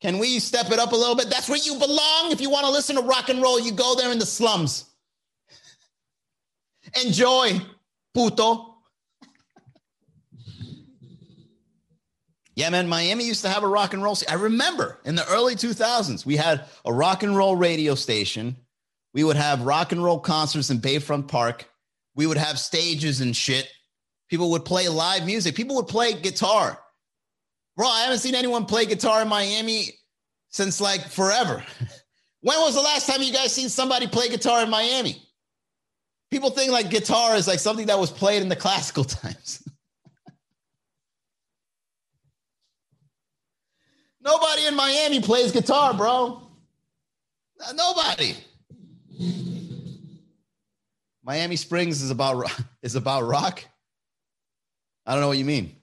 Can 0.00 0.18
we 0.18 0.38
step 0.38 0.70
it 0.70 0.78
up 0.78 0.92
a 0.92 0.96
little 0.96 1.14
bit? 1.14 1.30
That's 1.30 1.48
where 1.48 1.58
you 1.58 1.78
belong. 1.78 2.32
If 2.32 2.40
you 2.40 2.50
want 2.50 2.66
to 2.66 2.72
listen 2.72 2.96
to 2.96 3.02
rock 3.02 3.28
and 3.28 3.42
roll, 3.42 3.60
you 3.60 3.72
go 3.72 3.94
there 3.94 4.10
in 4.10 4.18
the 4.18 4.26
slums. 4.26 4.86
Enjoy, 7.04 7.60
puto. 8.14 8.68
Yeah, 12.54 12.68
man, 12.68 12.88
Miami 12.88 13.24
used 13.24 13.42
to 13.42 13.48
have 13.48 13.62
a 13.62 13.68
rock 13.68 13.94
and 13.94 14.02
roll. 14.02 14.16
I 14.28 14.34
remember 14.34 14.98
in 15.04 15.14
the 15.14 15.26
early 15.28 15.54
2000s, 15.54 16.26
we 16.26 16.36
had 16.36 16.64
a 16.84 16.92
rock 16.92 17.22
and 17.22 17.36
roll 17.36 17.56
radio 17.56 17.94
station. 17.94 18.56
We 19.14 19.24
would 19.24 19.36
have 19.36 19.62
rock 19.62 19.92
and 19.92 20.02
roll 20.02 20.18
concerts 20.18 20.70
in 20.70 20.78
Bayfront 20.78 21.28
Park. 21.28 21.68
We 22.14 22.26
would 22.26 22.36
have 22.36 22.58
stages 22.58 23.20
and 23.20 23.34
shit. 23.34 23.70
People 24.28 24.50
would 24.50 24.64
play 24.64 24.88
live 24.88 25.24
music. 25.24 25.54
People 25.54 25.76
would 25.76 25.88
play 25.88 26.12
guitar. 26.12 26.81
Bro, 27.76 27.88
I 27.88 28.02
haven't 28.02 28.18
seen 28.18 28.34
anyone 28.34 28.66
play 28.66 28.86
guitar 28.86 29.22
in 29.22 29.28
Miami 29.28 29.88
since 30.50 30.80
like 30.80 31.08
forever. 31.08 31.64
when 32.40 32.58
was 32.60 32.74
the 32.74 32.80
last 32.80 33.06
time 33.06 33.22
you 33.22 33.32
guys 33.32 33.52
seen 33.52 33.68
somebody 33.68 34.06
play 34.06 34.28
guitar 34.28 34.62
in 34.62 34.70
Miami? 34.70 35.22
People 36.30 36.50
think 36.50 36.70
like 36.72 36.90
guitar 36.90 37.36
is 37.36 37.46
like 37.46 37.58
something 37.58 37.86
that 37.86 37.98
was 37.98 38.10
played 38.10 38.42
in 38.42 38.48
the 38.48 38.56
classical 38.56 39.04
times. 39.04 39.62
Nobody 44.24 44.66
in 44.66 44.76
Miami 44.76 45.20
plays 45.20 45.50
guitar, 45.50 45.94
bro. 45.94 46.42
Nobody. 47.74 48.36
Miami 51.24 51.56
Springs 51.56 52.02
is 52.02 52.10
about 52.10 52.50
is 52.82 52.94
about 52.94 53.24
rock. 53.24 53.64
I 55.06 55.12
don't 55.12 55.20
know 55.20 55.28
what 55.28 55.38
you 55.38 55.44
mean. 55.44 55.76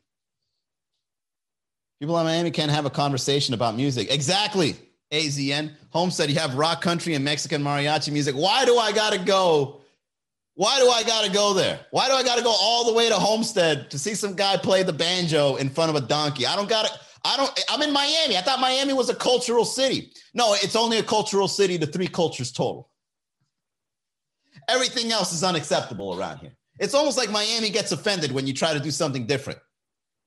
People 2.00 2.18
in 2.18 2.26
Miami 2.26 2.52
can't 2.52 2.72
have 2.72 2.86
a 2.86 2.90
conversation 2.90 3.54
about 3.54 3.76
music. 3.76 4.12
Exactly. 4.12 4.76
AZN. 5.12 5.72
Homestead, 5.90 6.30
you 6.30 6.40
have 6.40 6.56
rock 6.56 6.82
country 6.82 7.16
and 7.16 7.26
Mexican 7.26 7.64
mariachi 7.64 8.14
music. 8.14 8.36
Why 8.36 8.64
do 8.66 8.78
I 8.78 8.92
gotta 8.92 9.18
go? 9.18 9.82
Why 10.54 10.80
do 10.80 10.88
I 10.90 11.04
gotta 11.04 11.32
go 11.32 11.54
there? 11.54 11.80
Why 11.92 12.08
do 12.08 12.14
I 12.14 12.24
gotta 12.24 12.44
go 12.44 12.52
all 12.52 12.86
the 12.86 12.94
way 12.94 13.10
to 13.10 13.16
Homestead 13.16 13.90
to 13.92 13.98
see 13.98 14.14
some 14.14 14.36
guy 14.36 14.58
play 14.58 14.84
the 14.84 14.94
banjo 14.94 15.56
in 15.56 15.70
front 15.70 15.90
of 15.90 15.96
a 15.96 16.06
donkey? 16.06 16.46
I 16.46 16.56
don't 16.56 16.70
gotta, 16.70 16.92
I 17.26 17.38
don't, 17.38 17.66
I'm 17.70 17.82
in 17.82 17.92
Miami. 17.92 18.38
I 18.38 18.42
thought 18.42 18.60
Miami 18.60 18.94
was 18.94 19.10
a 19.10 19.16
cultural 19.16 19.66
city. 19.66 20.12
No, 20.34 20.54
it's 20.54 20.76
only 20.76 21.00
a 21.00 21.04
cultural 21.04 21.48
city 21.48 21.80
to 21.80 21.86
three 21.86 22.08
cultures 22.08 22.52
total. 22.52 22.90
Everything 24.68 25.12
else 25.12 25.34
is 25.34 25.44
unacceptable 25.44 26.18
around 26.18 26.38
here. 26.38 26.52
It's 26.80 26.94
almost 26.94 27.18
like 27.18 27.32
Miami 27.32 27.72
gets 27.72 27.92
offended 27.92 28.32
when 28.32 28.46
you 28.46 28.54
try 28.54 28.74
to 28.74 28.80
do 28.80 28.92
something 28.92 29.26
different. 29.26 29.60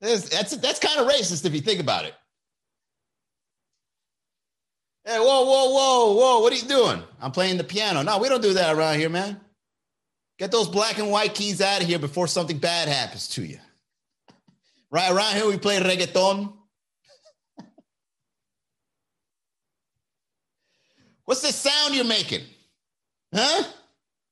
That's, 0.03 0.27
that's, 0.27 0.55
that's 0.57 0.79
kind 0.79 0.99
of 0.99 1.07
racist 1.07 1.45
if 1.45 1.53
you 1.55 1.61
think 1.61 1.79
about 1.79 2.03
it. 2.03 2.13
Hey, 5.05 5.17
whoa, 5.17 5.45
whoa, 5.45 5.69
whoa, 5.71 6.13
whoa, 6.13 6.39
what 6.41 6.51
are 6.51 6.57
you 6.57 6.67
doing? 6.67 7.01
I'm 7.21 7.31
playing 7.31 7.55
the 7.57 7.63
piano. 7.63 8.03
No, 8.03 8.17
we 8.17 8.27
don't 8.27 8.41
do 8.41 8.53
that 8.53 8.75
around 8.75 8.99
here, 8.99 9.07
man. 9.09 9.39
Get 10.37 10.51
those 10.51 10.67
black 10.67 10.99
and 10.99 11.09
white 11.09 11.33
keys 11.33 11.61
out 11.61 11.81
of 11.81 11.87
here 11.87 11.99
before 11.99 12.27
something 12.27 12.57
bad 12.57 12.89
happens 12.89 13.29
to 13.29 13.43
you. 13.43 13.59
Right 14.91 15.09
around 15.09 15.35
here, 15.35 15.47
we 15.47 15.57
play 15.57 15.79
reggaeton. 15.79 16.51
What's 21.23 21.41
the 21.41 21.53
sound 21.53 21.95
you're 21.95 22.03
making? 22.03 22.41
Huh? 23.33 23.63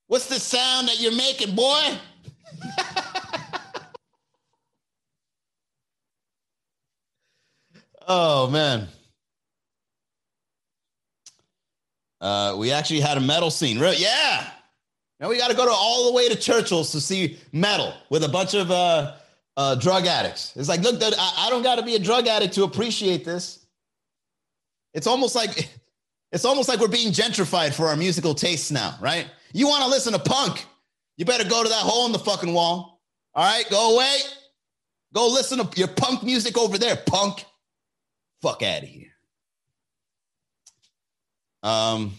What's 0.07 0.27
the 0.27 0.39
sound 0.39 0.89
that 0.89 0.99
you're 0.99 1.15
making, 1.15 1.55
boy? 1.55 1.97
oh, 8.07 8.49
man. 8.49 8.87
Uh, 12.19 12.55
we 12.57 12.71
actually 12.71 12.99
had 12.99 13.17
a 13.17 13.21
metal 13.21 13.49
scene. 13.49 13.79
Really? 13.79 13.97
Yeah. 13.97 14.47
Now 15.19 15.29
we 15.29 15.37
got 15.37 15.49
to 15.49 15.55
go 15.55 15.65
to 15.65 15.71
all 15.71 16.07
the 16.07 16.13
way 16.13 16.29
to 16.29 16.35
Churchill's 16.35 16.91
to 16.91 17.01
see 17.01 17.37
metal 17.51 17.93
with 18.09 18.23
a 18.23 18.29
bunch 18.29 18.53
of 18.53 18.71
uh, 18.71 19.13
uh, 19.57 19.75
drug 19.75 20.05
addicts. 20.05 20.53
It's 20.55 20.69
like, 20.69 20.81
look, 20.81 21.01
I, 21.01 21.33
I 21.37 21.49
don't 21.49 21.63
got 21.63 21.75
to 21.75 21.83
be 21.83 21.95
a 21.95 21.99
drug 21.99 22.27
addict 22.27 22.53
to 22.55 22.63
appreciate 22.63 23.25
this. 23.25 23.65
It's 24.93 25.07
almost 25.07 25.35
like 25.35 25.69
it's 26.31 26.45
almost 26.45 26.69
like 26.69 26.79
we're 26.79 26.87
being 26.87 27.11
gentrified 27.11 27.73
for 27.73 27.87
our 27.87 27.95
musical 27.95 28.33
tastes 28.33 28.71
now, 28.71 28.97
right? 29.01 29.27
You 29.53 29.67
want 29.67 29.83
to 29.83 29.89
listen 29.89 30.13
to 30.13 30.19
punk? 30.19 30.65
You 31.17 31.25
better 31.25 31.47
go 31.47 31.63
to 31.63 31.69
that 31.69 31.75
hole 31.75 32.05
in 32.05 32.11
the 32.11 32.19
fucking 32.19 32.53
wall. 32.53 33.01
All 33.33 33.43
right, 33.43 33.65
go 33.69 33.95
away. 33.95 34.15
Go 35.13 35.27
listen 35.27 35.59
to 35.59 35.79
your 35.79 35.89
punk 35.89 36.23
music 36.23 36.57
over 36.57 36.77
there, 36.77 36.95
punk. 36.95 37.45
Fuck 38.41 38.63
out 38.63 38.83
of 38.83 38.89
here. 38.89 39.11
Um, 41.63 42.13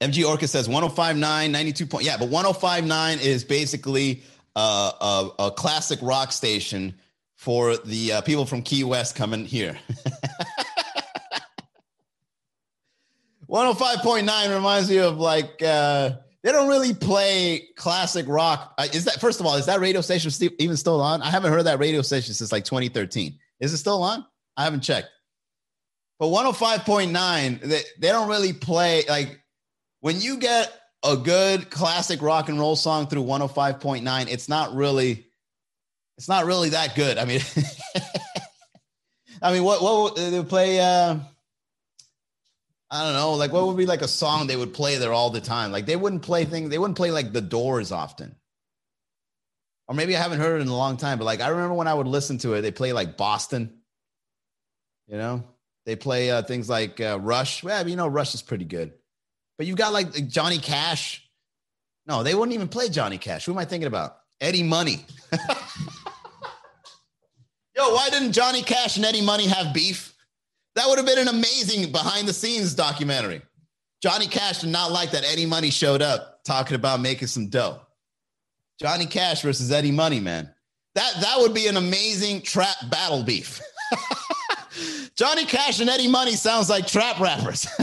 MG 0.00 0.26
Orca 0.26 0.46
says 0.48 0.68
1059, 0.68 1.52
92 1.52 1.86
point. 1.86 2.04
Yeah, 2.04 2.16
but 2.16 2.28
1059 2.28 3.18
is 3.18 3.44
basically 3.44 4.22
uh, 4.56 4.92
a, 5.38 5.44
a 5.46 5.50
classic 5.50 5.98
rock 6.02 6.32
station 6.32 6.94
for 7.34 7.76
the 7.76 8.14
uh, 8.14 8.20
people 8.22 8.46
from 8.46 8.62
Key 8.62 8.84
West 8.84 9.16
coming 9.16 9.44
here. 9.44 9.78
105.9 13.48 14.54
reminds 14.54 14.90
me 14.90 14.98
of 14.98 15.18
like 15.18 15.62
uh 15.62 16.10
they 16.42 16.52
don't 16.52 16.68
really 16.68 16.94
play 16.94 17.66
classic 17.76 18.26
rock. 18.28 18.74
Uh, 18.78 18.86
is 18.92 19.04
that 19.06 19.20
first 19.20 19.40
of 19.40 19.46
all, 19.46 19.56
is 19.56 19.66
that 19.66 19.80
radio 19.80 20.00
station 20.00 20.30
even 20.58 20.76
still 20.76 21.00
on? 21.00 21.22
I 21.22 21.30
haven't 21.30 21.50
heard 21.50 21.64
that 21.64 21.78
radio 21.78 22.02
station 22.02 22.34
since 22.34 22.52
like 22.52 22.64
2013. 22.64 23.38
Is 23.60 23.72
it 23.72 23.78
still 23.78 24.02
on? 24.02 24.24
I 24.58 24.64
haven't 24.64 24.80
checked. 24.80 25.08
But 26.18 26.26
105.9, 26.26 27.60
they, 27.60 27.80
they 27.98 28.08
don't 28.08 28.28
really 28.28 28.52
play 28.52 29.04
like 29.08 29.40
when 30.00 30.20
you 30.20 30.38
get 30.38 30.72
a 31.04 31.16
good 31.16 31.70
classic 31.70 32.20
rock 32.20 32.48
and 32.48 32.58
roll 32.58 32.74
song 32.74 33.06
through 33.06 33.22
105.9, 33.22 34.28
it's 34.28 34.48
not 34.48 34.74
really 34.74 35.26
it's 36.16 36.28
not 36.28 36.44
really 36.44 36.70
that 36.70 36.96
good. 36.96 37.18
I 37.18 37.24
mean 37.24 37.40
I 39.42 39.52
mean 39.52 39.62
what 39.62 39.80
what 39.80 40.16
they 40.16 40.42
play 40.42 40.80
uh 40.80 41.18
I 42.90 43.04
don't 43.04 43.12
know, 43.12 43.34
like 43.34 43.52
what 43.52 43.68
would 43.68 43.76
be 43.76 43.86
like 43.86 44.02
a 44.02 44.08
song 44.08 44.48
they 44.48 44.56
would 44.56 44.74
play 44.74 44.96
there 44.96 45.12
all 45.12 45.30
the 45.30 45.40
time? 45.40 45.70
Like 45.70 45.86
they 45.86 45.94
wouldn't 45.94 46.22
play 46.22 46.44
things, 46.46 46.70
they 46.70 46.78
wouldn't 46.78 46.96
play 46.96 47.12
like 47.12 47.32
the 47.32 47.40
doors 47.40 47.92
often. 47.92 48.34
Or 49.86 49.94
maybe 49.94 50.16
I 50.16 50.20
haven't 50.20 50.40
heard 50.40 50.58
it 50.58 50.62
in 50.62 50.68
a 50.68 50.76
long 50.76 50.96
time, 50.96 51.18
but 51.18 51.26
like 51.26 51.40
I 51.40 51.48
remember 51.48 51.74
when 51.74 51.86
I 51.86 51.94
would 51.94 52.08
listen 52.08 52.38
to 52.38 52.54
it, 52.54 52.62
they 52.62 52.72
play 52.72 52.92
like 52.92 53.16
Boston. 53.16 53.77
You 55.08 55.16
know, 55.16 55.42
they 55.86 55.96
play 55.96 56.30
uh, 56.30 56.42
things 56.42 56.68
like 56.68 57.00
uh, 57.00 57.18
Rush. 57.20 57.62
Well, 57.62 57.88
you 57.88 57.96
know, 57.96 58.06
Rush 58.06 58.34
is 58.34 58.42
pretty 58.42 58.66
good. 58.66 58.92
But 59.56 59.66
you've 59.66 59.78
got 59.78 59.92
like 59.92 60.28
Johnny 60.28 60.58
Cash. 60.58 61.28
No, 62.06 62.22
they 62.22 62.34
wouldn't 62.34 62.54
even 62.54 62.68
play 62.68 62.88
Johnny 62.88 63.18
Cash. 63.18 63.46
Who 63.46 63.52
am 63.52 63.58
I 63.58 63.64
thinking 63.64 63.86
about? 63.86 64.18
Eddie 64.40 64.62
Money. 64.62 65.04
Yo, 67.76 67.94
why 67.94 68.08
didn't 68.10 68.32
Johnny 68.32 68.62
Cash 68.62 68.96
and 68.96 69.04
Eddie 69.04 69.22
Money 69.22 69.46
have 69.46 69.72
beef? 69.72 70.14
That 70.74 70.88
would 70.88 70.98
have 70.98 71.06
been 71.06 71.18
an 71.18 71.28
amazing 71.28 71.90
behind 71.90 72.28
the 72.28 72.32
scenes 72.32 72.74
documentary. 72.74 73.42
Johnny 74.02 74.26
Cash 74.26 74.60
did 74.60 74.70
not 74.70 74.92
like 74.92 75.10
that 75.12 75.24
Eddie 75.24 75.46
Money 75.46 75.70
showed 75.70 76.02
up 76.02 76.44
talking 76.44 76.76
about 76.76 77.00
making 77.00 77.28
some 77.28 77.48
dough. 77.48 77.80
Johnny 78.80 79.06
Cash 79.06 79.42
versus 79.42 79.72
Eddie 79.72 79.90
Money, 79.90 80.20
man. 80.20 80.52
That 80.94 81.12
that 81.20 81.38
would 81.38 81.54
be 81.54 81.66
an 81.66 81.76
amazing 81.76 82.42
trap 82.42 82.76
battle 82.90 83.22
beef. 83.22 83.60
Johnny 85.18 85.44
Cash 85.46 85.80
and 85.80 85.90
Eddie 85.90 86.06
Money 86.06 86.36
sounds 86.36 86.70
like 86.70 86.86
trap 86.86 87.18
rappers. 87.18 87.66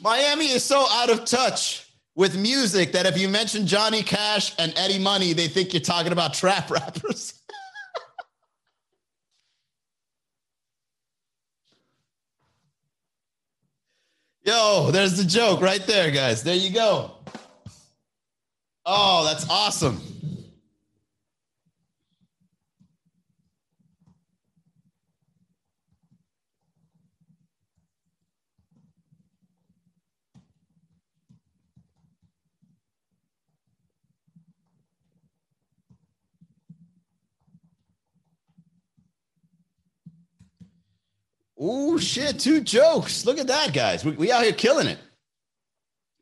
Miami 0.00 0.46
is 0.46 0.64
so 0.64 0.86
out 0.88 1.10
of 1.10 1.26
touch 1.26 1.86
with 2.14 2.34
music 2.34 2.92
that 2.92 3.04
if 3.04 3.18
you 3.18 3.28
mention 3.28 3.66
Johnny 3.66 4.02
Cash 4.02 4.54
and 4.58 4.72
Eddie 4.74 4.98
Money, 4.98 5.34
they 5.34 5.48
think 5.48 5.74
you're 5.74 5.82
talking 5.82 6.12
about 6.12 6.32
trap 6.32 6.70
rappers. 6.70 7.34
Yo, 14.46 14.88
there's 14.92 15.18
the 15.18 15.24
joke 15.24 15.60
right 15.60 15.86
there, 15.86 16.10
guys. 16.10 16.42
There 16.42 16.56
you 16.56 16.70
go. 16.70 17.10
Oh, 18.86 19.26
that's 19.26 19.46
awesome. 19.50 20.00
Oh 41.62 41.98
shit, 41.98 42.40
two 42.40 42.62
jokes. 42.62 43.26
Look 43.26 43.38
at 43.38 43.48
that, 43.48 43.74
guys. 43.74 44.02
We, 44.02 44.12
we 44.12 44.32
out 44.32 44.44
here 44.44 44.52
killing 44.52 44.86
it. 44.86 44.98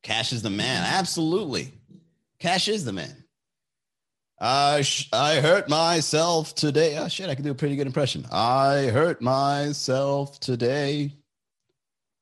Cash 0.03 0.33
is 0.33 0.42
the 0.42 0.51
man. 0.51 0.83
Absolutely. 0.85 1.72
Cash 2.40 2.66
is 2.66 2.85
the 2.85 2.92
man. 2.92 3.14
I 4.40 4.83
sh- 4.83 5.09
I 5.12 5.37
hurt 5.37 5.68
myself 5.68 6.57
today. 6.57 6.98
Oh 6.98 7.07
shit, 7.09 7.31
I 7.31 7.37
can 7.37 7.44
do 7.44 7.53
a 7.53 7.55
pretty 7.55 7.77
good 7.77 7.87
impression. 7.87 8.27
I 8.33 8.87
hurt 8.92 9.22
myself 9.22 10.40
today 10.40 11.12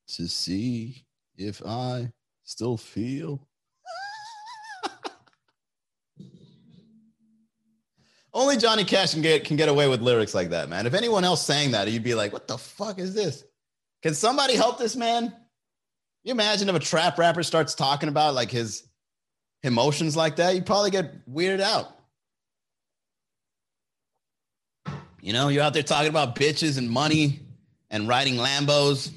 to 0.08 0.28
see 0.28 1.04
if 1.36 1.64
I 1.64 2.12
still 2.44 2.76
feel 2.76 3.46
Only 8.36 8.58
Johnny 8.58 8.84
Cash 8.84 9.14
can 9.14 9.22
get 9.22 9.46
can 9.46 9.56
get 9.56 9.70
away 9.70 9.88
with 9.88 10.02
lyrics 10.02 10.34
like 10.34 10.50
that, 10.50 10.68
man. 10.68 10.86
If 10.86 10.92
anyone 10.92 11.24
else 11.24 11.42
sang 11.42 11.70
that, 11.70 11.90
you'd 11.90 12.02
be 12.02 12.14
like, 12.14 12.34
"What 12.34 12.46
the 12.46 12.58
fuck 12.58 12.98
is 12.98 13.14
this?" 13.14 13.42
Can 14.02 14.14
somebody 14.14 14.56
help 14.56 14.78
this 14.78 14.94
man? 14.94 15.34
you 16.22 16.32
imagine 16.32 16.68
if 16.68 16.74
a 16.74 16.80
trap 16.80 17.18
rapper 17.18 17.42
starts 17.42 17.74
talking 17.74 18.10
about 18.10 18.34
like 18.34 18.50
his 18.50 18.82
emotions 19.62 20.16
like 20.16 20.36
that? 20.36 20.54
You'd 20.54 20.66
probably 20.66 20.90
get 20.90 21.26
weirded 21.26 21.60
out. 21.60 21.96
You 25.22 25.32
know, 25.32 25.48
you're 25.48 25.62
out 25.62 25.72
there 25.72 25.82
talking 25.82 26.10
about 26.10 26.36
bitches 26.36 26.76
and 26.76 26.90
money 26.90 27.40
and 27.88 28.06
riding 28.06 28.34
Lambos, 28.34 29.10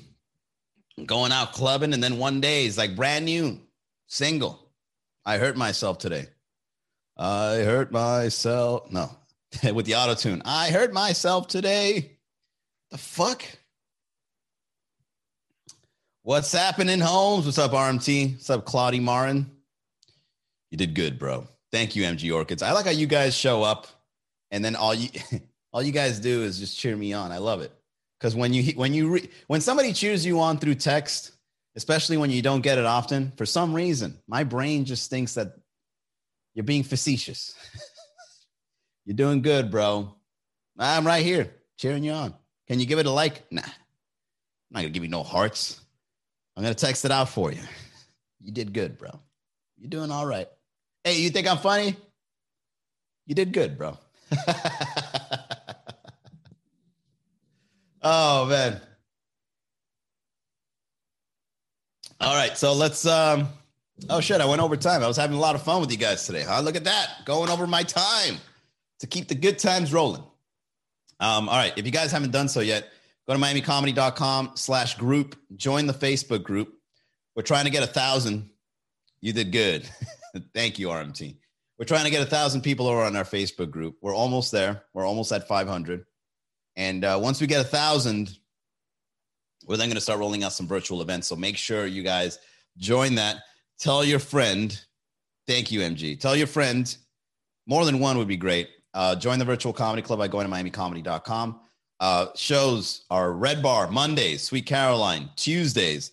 going 1.05 1.33
out 1.33 1.51
clubbing, 1.51 1.93
and 1.93 2.01
then 2.01 2.19
one 2.19 2.39
day 2.39 2.63
he's 2.63 2.77
like 2.77 2.95
brand 2.95 3.25
new, 3.25 3.59
single. 4.07 4.71
I 5.25 5.39
hurt 5.39 5.57
myself 5.57 5.97
today. 5.97 6.27
I 7.19 7.57
hurt 7.57 7.91
myself. 7.91 8.89
No, 8.91 9.11
with 9.73 9.85
the 9.85 9.95
auto 9.95 10.15
tune. 10.15 10.41
I 10.45 10.71
hurt 10.71 10.93
myself 10.93 11.47
today. 11.47 12.17
The 12.91 12.97
fuck? 12.97 13.43
What's 16.23 16.51
happening, 16.53 17.01
Holmes? 17.01 17.45
What's 17.45 17.57
up, 17.57 17.71
RMT? 17.71 18.33
What's 18.33 18.49
up, 18.49 18.65
Claudie 18.65 19.01
Marin? 19.01 19.51
You 20.71 20.77
did 20.77 20.93
good, 20.93 21.19
bro. 21.19 21.45
Thank 21.71 21.95
you, 21.95 22.03
MG 22.03 22.33
Orchids. 22.33 22.63
I 22.63 22.71
like 22.71 22.85
how 22.85 22.91
you 22.91 23.05
guys 23.05 23.35
show 23.35 23.63
up, 23.63 23.87
and 24.49 24.63
then 24.63 24.77
all 24.77 24.93
you 24.93 25.09
all 25.73 25.83
you 25.83 25.91
guys 25.91 26.19
do 26.19 26.43
is 26.43 26.57
just 26.57 26.79
cheer 26.79 26.95
me 26.95 27.11
on. 27.11 27.33
I 27.33 27.37
love 27.39 27.61
it 27.61 27.73
because 28.17 28.33
when 28.33 28.53
you 28.53 28.71
when 28.73 28.93
you 28.93 29.09
re, 29.09 29.29
when 29.47 29.59
somebody 29.59 29.91
cheers 29.91 30.25
you 30.25 30.39
on 30.39 30.57
through 30.57 30.75
text, 30.75 31.31
especially 31.75 32.15
when 32.15 32.29
you 32.29 32.41
don't 32.41 32.61
get 32.61 32.77
it 32.77 32.85
often, 32.85 33.33
for 33.35 33.45
some 33.45 33.73
reason, 33.73 34.17
my 34.25 34.45
brain 34.45 34.85
just 34.85 35.09
thinks 35.09 35.33
that 35.33 35.57
you're 36.59 36.65
being 36.65 36.83
facetious. 36.83 37.55
you're 39.05 39.15
doing 39.15 39.41
good, 39.41 39.71
bro. 39.71 40.13
I'm 40.77 41.07
right 41.07 41.23
here 41.23 41.53
cheering 41.77 42.03
you 42.03 42.11
on. 42.11 42.33
Can 42.67 42.81
you 42.81 42.85
give 42.85 42.99
it 42.99 43.05
a 43.05 43.09
like? 43.09 43.49
Nah, 43.49 43.61
I'm 43.61 43.71
not 44.69 44.79
gonna 44.81 44.89
give 44.89 45.03
you 45.03 45.09
no 45.09 45.23
hearts. 45.23 45.79
I'm 46.57 46.63
gonna 46.63 46.75
text 46.75 47.05
it 47.05 47.11
out 47.11 47.29
for 47.29 47.53
you. 47.53 47.61
You 48.41 48.53
did 48.53 48.73
good, 48.73 48.97
bro. 48.97 49.09
You're 49.77 49.89
doing 49.89 50.11
all 50.11 50.25
right. 50.25 50.47
Hey, 51.03 51.19
you 51.19 51.29
think 51.29 51.45
I'm 51.45 51.57
funny? 51.57 51.97
You 53.25 53.35
did 53.35 53.51
good, 53.51 53.77
bro. 53.77 53.97
oh 58.01 58.45
man. 58.45 58.79
All 62.21 62.33
right, 62.33 62.57
so 62.57 62.71
let's 62.73 63.05
um 63.05 63.49
oh 64.09 64.19
shit, 64.19 64.41
I 64.41 64.45
went 64.45 64.61
over 64.61 64.77
time. 64.77 65.03
I 65.03 65.07
was 65.07 65.17
having 65.17 65.37
a 65.37 65.39
lot 65.39 65.55
of 65.55 65.63
fun 65.63 65.81
with 65.81 65.91
you 65.91 65.97
guys 65.97 66.25
today, 66.25 66.43
huh? 66.43 66.61
Look 66.61 66.75
at 66.75 66.83
that. 66.85 67.25
Going 67.25 67.49
over 67.49 67.67
my 67.67 67.83
time 67.83 68.37
to 68.99 69.07
keep 69.07 69.27
the 69.27 69.35
good 69.35 69.59
times 69.59 69.93
rolling. 69.93 70.23
Um, 71.19 71.49
all 71.49 71.57
right, 71.57 71.73
if 71.77 71.85
you 71.85 71.91
guys 71.91 72.11
haven't 72.11 72.31
done 72.31 72.47
so 72.47 72.61
yet, 72.61 72.89
go 73.27 73.33
to 73.33 73.39
miamicomedy.com 73.39 74.51
slash 74.55 74.97
group, 74.97 75.35
join 75.55 75.85
the 75.85 75.93
Facebook 75.93 76.43
group. 76.43 76.73
We're 77.35 77.43
trying 77.43 77.65
to 77.65 77.71
get 77.71 77.83
a 77.83 77.87
thousand. 77.87 78.49
You 79.21 79.33
did 79.33 79.51
good. 79.51 79.89
Thank 80.53 80.79
you, 80.79 80.87
RMT. 80.87 81.35
We're 81.77 81.85
trying 81.85 82.05
to 82.05 82.11
get 82.11 82.21
a 82.21 82.29
thousand 82.29 82.61
people 82.61 82.87
over 82.87 83.01
on 83.01 83.15
our 83.15 83.23
Facebook 83.23 83.71
group. 83.71 83.97
We're 84.01 84.15
almost 84.15 84.51
there. 84.51 84.83
We're 84.93 85.05
almost 85.05 85.31
at 85.31 85.47
500. 85.47 86.05
And 86.75 87.03
uh, 87.05 87.19
once 87.21 87.39
we 87.39 87.47
get 87.47 87.61
a 87.61 87.65
thousand, 87.65 88.37
we're 89.65 89.77
then 89.77 89.87
going 89.87 89.95
to 89.95 90.01
start 90.01 90.19
rolling 90.19 90.43
out 90.43 90.53
some 90.53 90.67
virtual 90.67 91.01
events. 91.01 91.27
So 91.27 91.35
make 91.35 91.57
sure 91.57 91.85
you 91.85 92.03
guys 92.03 92.39
join 92.77 93.15
that. 93.15 93.37
Tell 93.79 94.03
your 94.03 94.19
friend. 94.19 94.79
Thank 95.47 95.71
you, 95.71 95.79
MG. 95.79 96.19
Tell 96.19 96.35
your 96.35 96.47
friend. 96.47 96.95
More 97.65 97.85
than 97.85 97.99
one 97.99 98.17
would 98.17 98.27
be 98.27 98.37
great. 98.37 98.69
Uh, 98.93 99.15
join 99.15 99.39
the 99.39 99.45
virtual 99.45 99.73
comedy 99.73 100.01
club 100.01 100.19
by 100.19 100.27
going 100.27 100.47
to 100.47 100.53
miamicomedy.com. 100.53 101.59
Uh, 101.99 102.27
shows 102.35 103.05
are 103.09 103.33
Red 103.33 103.61
Bar 103.61 103.91
Mondays, 103.91 104.43
Sweet 104.43 104.65
Caroline 104.65 105.29
Tuesdays, 105.35 106.11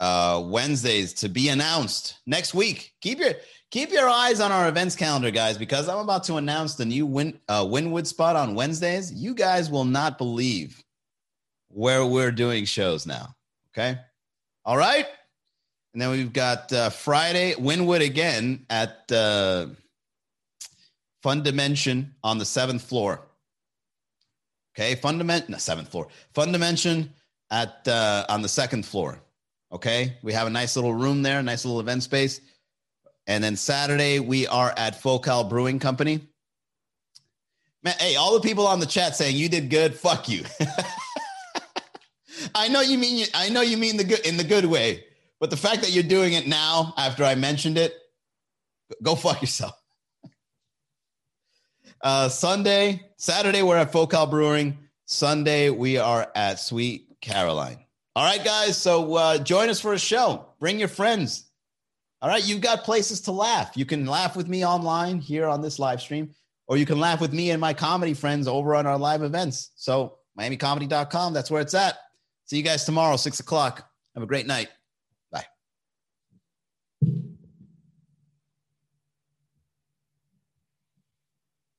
uh, 0.00 0.42
Wednesdays 0.44 1.12
to 1.14 1.28
be 1.28 1.48
announced 1.48 2.18
next 2.26 2.54
week. 2.54 2.94
Keep 3.02 3.20
your 3.20 3.32
keep 3.70 3.90
your 3.90 4.08
eyes 4.08 4.40
on 4.40 4.50
our 4.50 4.68
events 4.68 4.96
calendar, 4.96 5.30
guys, 5.30 5.58
because 5.58 5.88
I'm 5.88 5.98
about 5.98 6.24
to 6.24 6.36
announce 6.36 6.74
the 6.74 6.86
new 6.86 7.04
Win, 7.04 7.38
uh, 7.48 7.64
Wynwood 7.64 8.06
spot 8.06 8.34
on 8.34 8.54
Wednesdays. 8.54 9.12
You 9.12 9.34
guys 9.34 9.70
will 9.70 9.84
not 9.84 10.16
believe 10.16 10.82
where 11.68 12.04
we're 12.06 12.32
doing 12.32 12.64
shows 12.64 13.06
now. 13.06 13.34
Okay, 13.72 13.98
all 14.64 14.78
right, 14.78 15.06
and 15.96 16.02
then 16.02 16.10
we've 16.10 16.34
got 16.34 16.70
uh, 16.74 16.90
Friday 16.90 17.54
Wynwood 17.54 18.04
again 18.04 18.66
at 18.68 19.10
uh, 19.10 19.68
Fun 21.22 21.42
Dimension 21.42 22.14
on 22.22 22.36
the 22.36 22.44
seventh 22.44 22.82
floor. 22.82 23.22
Okay, 24.76 24.96
Fundament, 24.96 25.48
no, 25.48 25.56
seventh 25.56 25.88
floor. 25.88 26.08
Fun 26.34 26.52
Dimension 26.52 27.14
at 27.50 27.88
uh, 27.88 28.26
on 28.28 28.42
the 28.42 28.48
second 28.48 28.84
floor. 28.84 29.22
Okay. 29.72 30.18
We 30.20 30.34
have 30.34 30.46
a 30.46 30.50
nice 30.50 30.76
little 30.76 30.92
room 30.92 31.22
there, 31.22 31.42
nice 31.42 31.64
little 31.64 31.80
event 31.80 32.02
space. 32.02 32.42
And 33.26 33.42
then 33.42 33.56
Saturday, 33.56 34.20
we 34.20 34.46
are 34.48 34.74
at 34.76 35.00
Focal 35.00 35.44
Brewing 35.44 35.78
Company. 35.78 36.20
Man, 37.82 37.94
hey, 37.98 38.16
all 38.16 38.34
the 38.34 38.46
people 38.46 38.66
on 38.66 38.80
the 38.80 38.86
chat 38.86 39.16
saying 39.16 39.34
you 39.34 39.48
did 39.48 39.70
good, 39.70 39.94
fuck 39.94 40.28
you. 40.28 40.44
I 42.54 42.68
know 42.68 42.82
you 42.82 42.98
mean 42.98 43.26
I 43.32 43.48
know 43.48 43.62
you 43.62 43.78
mean 43.78 43.96
the 43.96 44.04
good 44.04 44.26
in 44.26 44.36
the 44.36 44.44
good 44.44 44.66
way, 44.66 45.04
but 45.40 45.50
the 45.50 45.56
fact 45.56 45.82
that 45.82 45.92
you're 45.92 46.02
doing 46.02 46.32
it 46.32 46.46
now 46.46 46.94
after 46.96 47.24
I 47.24 47.34
mentioned 47.34 47.78
it, 47.78 47.94
go 49.02 49.14
fuck 49.14 49.40
yourself. 49.40 49.74
Uh, 52.02 52.28
Sunday, 52.28 53.00
Saturday, 53.16 53.62
we're 53.62 53.78
at 53.78 53.90
Focal 53.90 54.26
Brewing. 54.26 54.76
Sunday, 55.06 55.70
we 55.70 55.96
are 55.96 56.30
at 56.36 56.60
Sweet 56.60 57.08
Caroline. 57.22 57.78
All 58.14 58.24
right, 58.24 58.44
guys. 58.44 58.76
So 58.76 59.14
uh, 59.14 59.38
join 59.38 59.70
us 59.70 59.80
for 59.80 59.94
a 59.94 59.98
show. 59.98 60.46
Bring 60.60 60.78
your 60.78 60.88
friends. 60.88 61.50
All 62.22 62.28
right, 62.30 62.46
you've 62.46 62.60
got 62.60 62.84
places 62.84 63.20
to 63.22 63.32
laugh. 63.32 63.76
You 63.76 63.84
can 63.84 64.06
laugh 64.06 64.36
with 64.36 64.48
me 64.48 64.64
online 64.64 65.20
here 65.20 65.46
on 65.46 65.60
this 65.60 65.78
live 65.78 66.00
stream, 66.00 66.34
or 66.66 66.76
you 66.76 66.86
can 66.86 66.98
laugh 66.98 67.20
with 67.20 67.32
me 67.32 67.50
and 67.50 67.60
my 67.60 67.74
comedy 67.74 68.14
friends 68.14 68.48
over 68.48 68.74
on 68.74 68.86
our 68.86 68.98
live 68.98 69.22
events. 69.22 69.72
So, 69.76 70.18
MiamiComedy.com, 70.38 71.34
that's 71.34 71.50
where 71.50 71.60
it's 71.60 71.74
at. 71.74 71.96
See 72.44 72.56
you 72.56 72.62
guys 72.62 72.84
tomorrow, 72.84 73.16
six 73.16 73.40
o'clock. 73.40 73.88
Have 74.14 74.22
a 74.22 74.26
great 74.26 74.46
night. 74.46 74.68